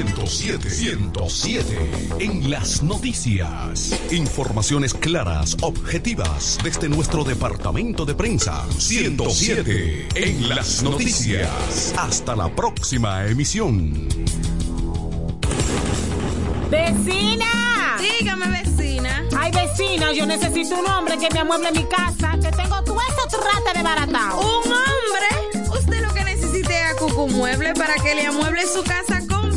107, 0.00 0.70
107 0.70 1.90
en 2.20 2.50
las 2.50 2.82
noticias. 2.82 3.94
Informaciones 4.10 4.94
claras, 4.94 5.58
objetivas 5.60 6.58
desde 6.64 6.88
nuestro 6.88 7.22
departamento 7.22 8.06
de 8.06 8.14
prensa. 8.14 8.64
107 8.78 10.08
en 10.14 10.48
las 10.48 10.82
noticias. 10.82 11.92
Hasta 11.98 12.34
la 12.34 12.48
próxima 12.56 13.26
emisión. 13.26 14.08
¡Vecina! 16.70 17.98
Dígame, 18.00 18.62
vecina. 18.62 19.22
Ay, 19.36 19.52
vecina, 19.52 20.14
yo 20.14 20.24
necesito 20.24 20.80
un 20.80 20.86
hombre 20.86 21.18
que 21.18 21.28
me 21.34 21.40
amueble 21.40 21.72
mi 21.72 21.84
casa, 21.84 22.38
que 22.40 22.50
tengo 22.52 22.82
todo 22.84 22.98
eso 23.02 23.38
trate 23.38 23.76
de 23.76 23.84
baratao. 23.84 24.40
¿Un 24.40 24.72
hombre? 24.72 25.68
Usted 25.78 26.00
lo 26.00 26.14
que 26.14 26.24
necesite 26.24 26.72
es 26.72 26.90
a 26.90 26.96
Cucu 26.96 27.28
Mueble 27.28 27.74
para 27.74 27.96
que 27.96 28.14
le 28.14 28.24
amueble 28.24 28.66
su 28.66 28.82
casa 28.82 29.20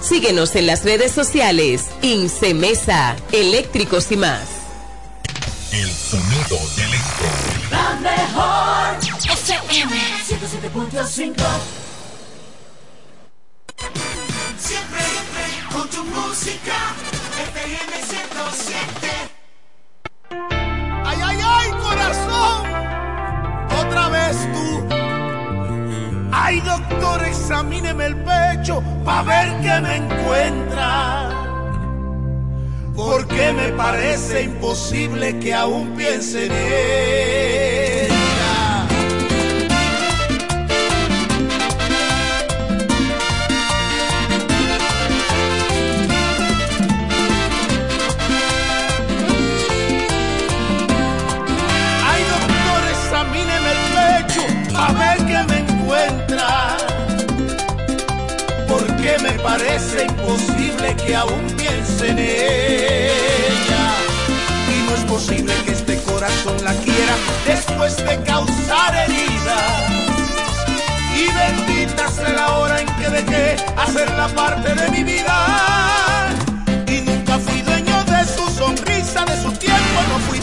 Síguenos 0.00 0.56
en 0.56 0.66
las 0.66 0.84
redes 0.84 1.12
sociales. 1.12 1.86
Incemesa, 2.02 3.16
eléctricos 3.32 4.10
y 4.10 4.16
más. 4.16 4.48
El 5.72 5.90
sonido 5.90 6.58
del 6.76 6.88
electro. 6.88 7.28
La 7.70 7.96
mejor 8.00 8.96
FM 9.30 9.96
107.5 10.26 11.34
Siempre 14.58 15.00
con 15.72 15.88
tu 15.88 16.04
música, 16.04 16.94
FM 17.50 17.92
107. 18.02 19.08
¡Ay, 21.04 21.18
ay, 21.22 21.38
ay, 21.42 21.70
corazón! 21.70 22.66
Otra 23.78 24.08
vez 24.08 24.36
tú. 24.52 24.99
Ay, 26.32 26.60
doctor, 26.60 27.24
examíneme 27.24 28.06
el 28.06 28.16
pecho 28.16 28.82
para 29.04 29.22
ver 29.22 29.48
qué 29.62 29.80
me 29.80 29.96
encuentra. 29.96 31.30
Porque 32.94 33.52
me 33.52 33.68
parece 33.70 34.42
imposible 34.42 35.38
que 35.38 35.54
aún 35.54 35.90
piense 35.96 36.46
en 36.46 36.52
que 60.96 61.14
aún 61.14 61.46
piense 61.56 62.08
en 62.08 62.18
ella. 62.18 63.82
Y 64.68 64.82
no 64.86 64.94
es 64.94 65.04
posible 65.04 65.52
que 65.64 65.72
este 65.72 65.96
corazón 66.02 66.56
la 66.64 66.72
quiera 66.74 67.14
después 67.46 67.96
de 67.96 68.20
causar 68.22 68.94
herida. 68.94 69.58
Y 71.14 71.26
bendita 71.32 72.08
sea 72.08 72.30
la 72.30 72.52
hora 72.58 72.80
en 72.80 72.86
que 72.86 73.08
dejé 73.08 73.56
hacerla 73.76 74.28
parte 74.28 74.74
de 74.74 74.90
mi 74.90 75.04
vida. 75.04 76.28
Y 76.86 77.00
nunca 77.02 77.38
fui 77.38 77.62
dueño 77.62 78.04
de 78.04 78.24
su 78.24 78.48
sonrisa, 78.50 79.24
de 79.24 79.42
su 79.42 79.52
tiempo, 79.52 79.98
no 80.08 80.18
fui 80.28 80.38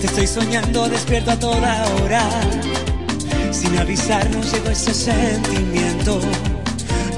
Te 0.00 0.06
estoy 0.06 0.26
soñando 0.26 0.88
despierto 0.88 1.30
a 1.30 1.36
toda 1.38 1.86
hora. 2.02 2.22
Sin 3.52 3.78
avisarnos 3.78 4.50
llegó 4.52 4.70
ese 4.70 4.92
sentimiento. 4.94 6.20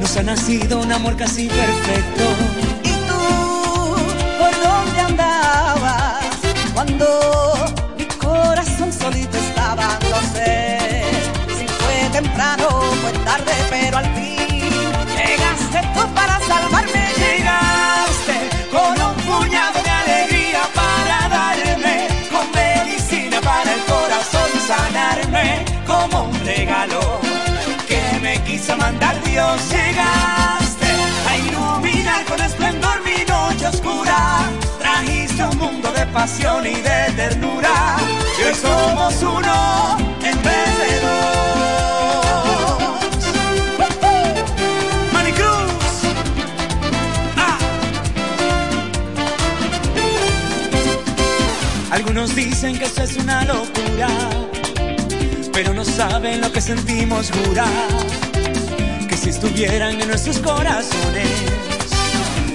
Nos 0.01 0.17
ha 0.17 0.23
nacido 0.23 0.81
un 0.81 0.93
amor 0.93 1.17
casi 1.17 1.49
perfecto. 1.49 2.25
¿Y 2.83 2.91
tú 3.09 3.21
por 4.39 4.53
dónde 4.63 5.01
andabas 5.01 6.25
cuando 6.75 7.07
mi 7.97 8.05
corazón 8.05 8.93
solito 8.93 9.37
estaba? 9.39 9.99
No 10.11 10.21
sé 10.35 10.79
si 11.57 11.67
fue 11.67 12.09
temprano 12.13 12.69
o 12.69 12.83
fue 13.01 13.13
tarde, 13.25 13.53
pero 13.71 13.97
al 13.99 14.15
fin 14.15 14.61
llegaste 15.17 15.81
tú 15.95 16.15
para 16.15 16.39
salvarme. 16.41 17.05
Llegaste 17.17 18.37
con 18.71 18.93
un 19.01 19.15
puñado 19.25 19.83
de 19.83 19.91
alegría 19.91 20.63
para 20.75 21.29
sanarme 24.67 25.65
como 25.87 26.25
un 26.29 26.41
regalo 26.45 27.01
que 27.87 28.19
me 28.21 28.43
quiso 28.45 28.77
mandar 28.77 29.15
Dios. 29.25 29.61
Llegaste 29.71 30.87
a 31.29 31.37
iluminar 31.37 32.25
con 32.25 32.41
esplendor 32.41 33.03
mi 33.05 33.25
noche 33.25 33.67
oscura. 33.67 34.49
Trajiste 34.79 35.45
un 35.45 35.59
mundo 35.59 35.93
de 35.93 36.07
pasión 36.07 36.67
y 36.67 36.77
de 36.77 37.13
ternura. 37.17 37.97
Y 38.39 38.43
hoy 38.45 38.55
somos 38.55 39.23
uno 39.23 39.99
en 40.23 40.43
vez 40.43 40.79
de 40.81 41.01
dos. 41.05 42.25
Manicruz. 45.13 45.73
Ah. 47.37 47.59
Algunos 51.91 52.35
dicen 52.35 52.79
que 52.79 52.87
eso 52.87 53.03
es 53.03 53.17
una 53.17 53.45
locura 53.45 54.44
pero 55.55 55.73
no 55.73 55.85
saben 55.85 56.41
lo 56.41 56.51
que 56.53 56.61
sentimos 56.61 57.31
jurar. 57.31 57.69
Que 59.09 59.17
si 59.17 59.31
estuvieran 59.31 60.01
en 60.01 60.09
nuestros 60.09 60.39
corazones, 60.39 61.29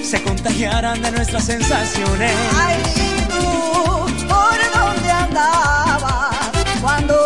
se 0.02 0.22
contagiaran 0.22 1.00
de 1.02 1.10
nuestras 1.12 1.44
sensaciones. 1.44 2.32
Ay, 2.58 2.76
tú, 3.28 4.26
¿por 4.28 4.58
dónde 4.80 5.10
andabas? 5.10 6.50
Cuando 6.82 7.16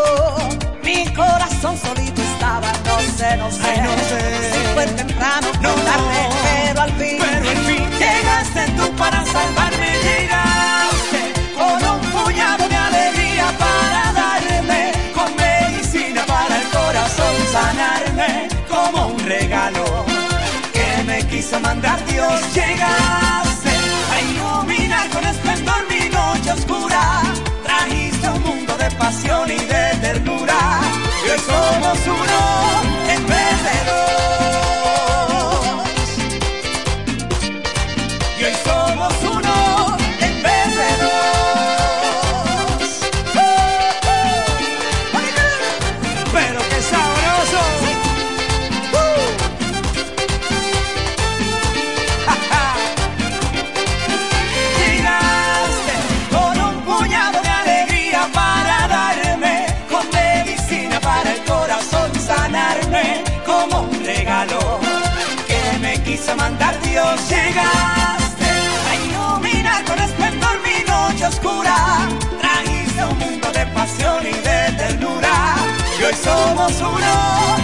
mi 0.85 1.12
corazón 1.14 1.77
solito 1.79 2.22
estaba, 2.22 2.72
no 2.87 3.01
sé, 3.18 3.37
no 3.37 3.51
sé, 3.51 3.62
Ay, 3.64 3.81
no 3.83 3.97
sé. 4.09 4.53
si 4.53 4.75
fue 4.75 4.87
temprano 4.87 5.47
No, 5.61 5.70
tarde, 5.70 6.29
pero 6.68 6.81
al 6.83 6.93
fin, 6.93 7.16
Pero 7.20 7.51
al 7.51 7.57
fin 7.66 7.91
llegaste 7.99 8.72
tú 8.77 8.97
para 8.97 9.25
salvarme, 9.25 9.74
mandar 21.61 22.05
Dios. 22.07 22.41
Llegaste 22.55 23.71
a 24.13 24.21
iluminar 24.21 25.09
con 25.11 25.25
esplendor 25.25 25.87
mi 25.89 26.09
noche 26.09 26.53
oscura, 26.53 27.23
trajiste 27.63 28.29
un 28.29 28.43
mundo 28.43 28.77
de 28.77 28.91
pasión 28.93 29.51
y 29.51 29.59
de 29.59 29.97
ternura, 30.01 30.81
y 31.25 31.41
somos 31.41 31.99
uno 32.07 33.13
en 33.13 33.27
vez 33.27 33.63
de 33.67 33.91
dos. 33.91 34.04
De 73.53 73.66
pasión 73.66 74.26
y 74.26 74.32
de 74.32 74.72
ternura, 74.76 75.57
y 75.99 76.05
hoy 76.05 76.14
somos 76.14 76.72
uno 76.80 77.64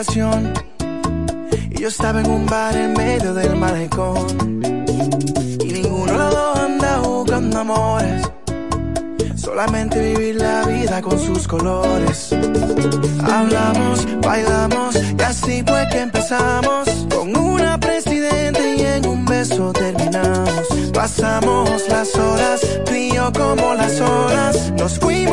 Y 0.00 1.80
yo 1.80 1.88
estaba 1.88 2.20
en 2.20 2.30
un 2.30 2.46
bar 2.46 2.76
en 2.76 2.92
medio 2.92 3.34
del 3.34 3.56
malecón. 3.56 4.62
Y 5.60 5.72
ninguno 5.72 6.12
de 6.12 6.18
los 6.18 6.34
dos 6.34 6.58
anda 6.60 6.98
buscando 6.98 7.58
amores. 7.58 8.22
Solamente 9.34 10.00
vivir 10.00 10.36
la 10.36 10.64
vida 10.66 11.02
con 11.02 11.18
sus 11.18 11.48
colores. 11.48 12.32
Hablamos, 13.24 14.06
bailamos 14.20 14.94
y 14.94 15.20
así 15.20 15.64
fue 15.66 15.88
que 15.90 16.02
empezamos. 16.02 16.88
Con 17.12 17.36
una 17.36 17.76
presidente 17.80 18.76
y 18.76 18.82
en 18.82 19.04
un 19.04 19.24
beso 19.24 19.72
terminamos. 19.72 20.62
Pasamos 20.94 21.88
las 21.88 22.14
horas, 22.14 22.60
tú 22.86 22.94
y 22.94 23.14
yo 23.14 23.32
como 23.32 23.74
las 23.74 24.00
horas. 24.00 24.72
Nos 24.78 24.96
fuimos 25.00 25.27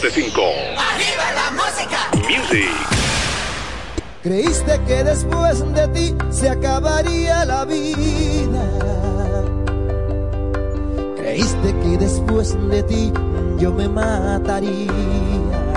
975. 0.00 0.40
¡Arriba 0.78 1.24
la 1.34 1.50
música! 1.50 2.10
Music. 2.26 2.70
Creíste 4.22 4.80
que 4.86 5.04
después 5.04 5.74
de 5.74 5.88
ti 5.88 6.14
se 6.30 6.48
acabaría 6.48 7.44
la 7.44 7.66
vida. 7.66 8.64
Creíste 11.16 11.74
que 11.82 11.98
después 11.98 12.56
de 12.70 12.82
ti 12.84 13.12
yo 13.58 13.72
me 13.72 13.88
mataría 13.88 15.69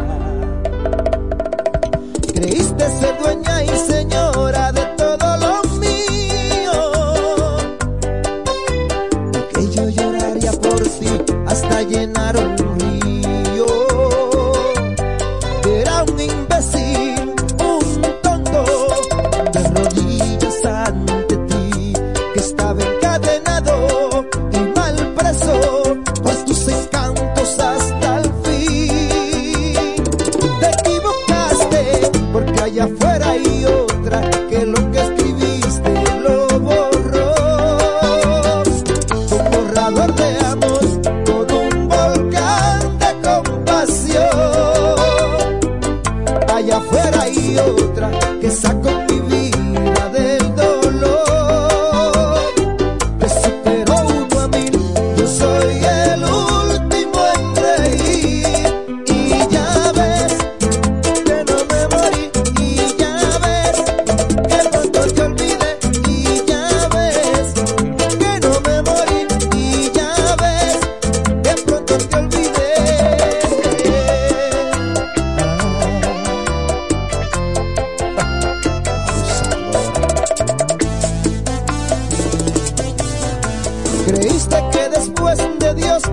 Creíste 84.14 84.56
que 84.72 84.90
después 84.90 85.40
de 85.60 85.74
Dios 85.74 86.04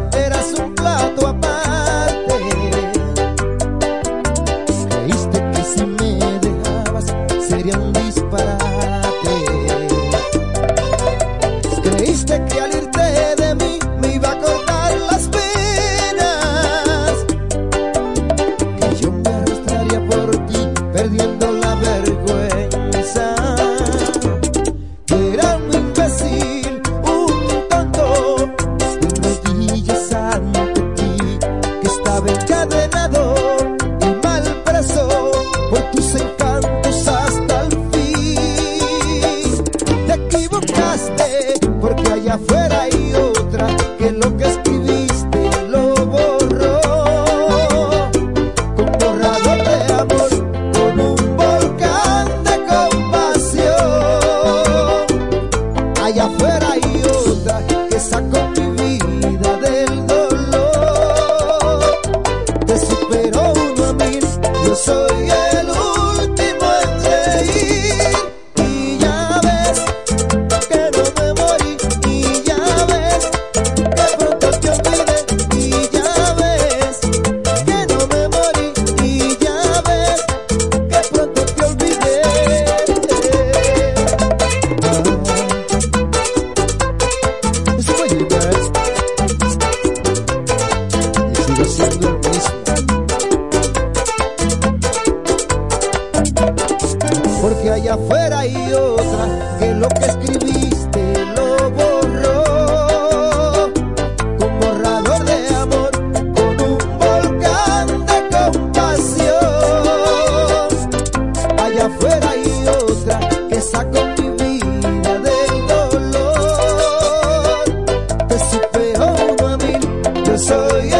so 120.51 120.83
yeah. 120.83 121.00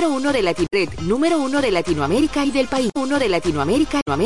uno 0.09 0.31
de 0.31 0.41
la 0.41 0.53
red 0.71 0.89
número 1.01 1.39
uno 1.39 1.61
de 1.61 1.71
Latinoamérica 1.71 2.45
y 2.45 2.51
del 2.51 2.67
país. 2.67 2.91
Uno 2.95 3.19
de 3.19 3.29
Latinoamérica, 3.29 4.01
América 4.07 4.21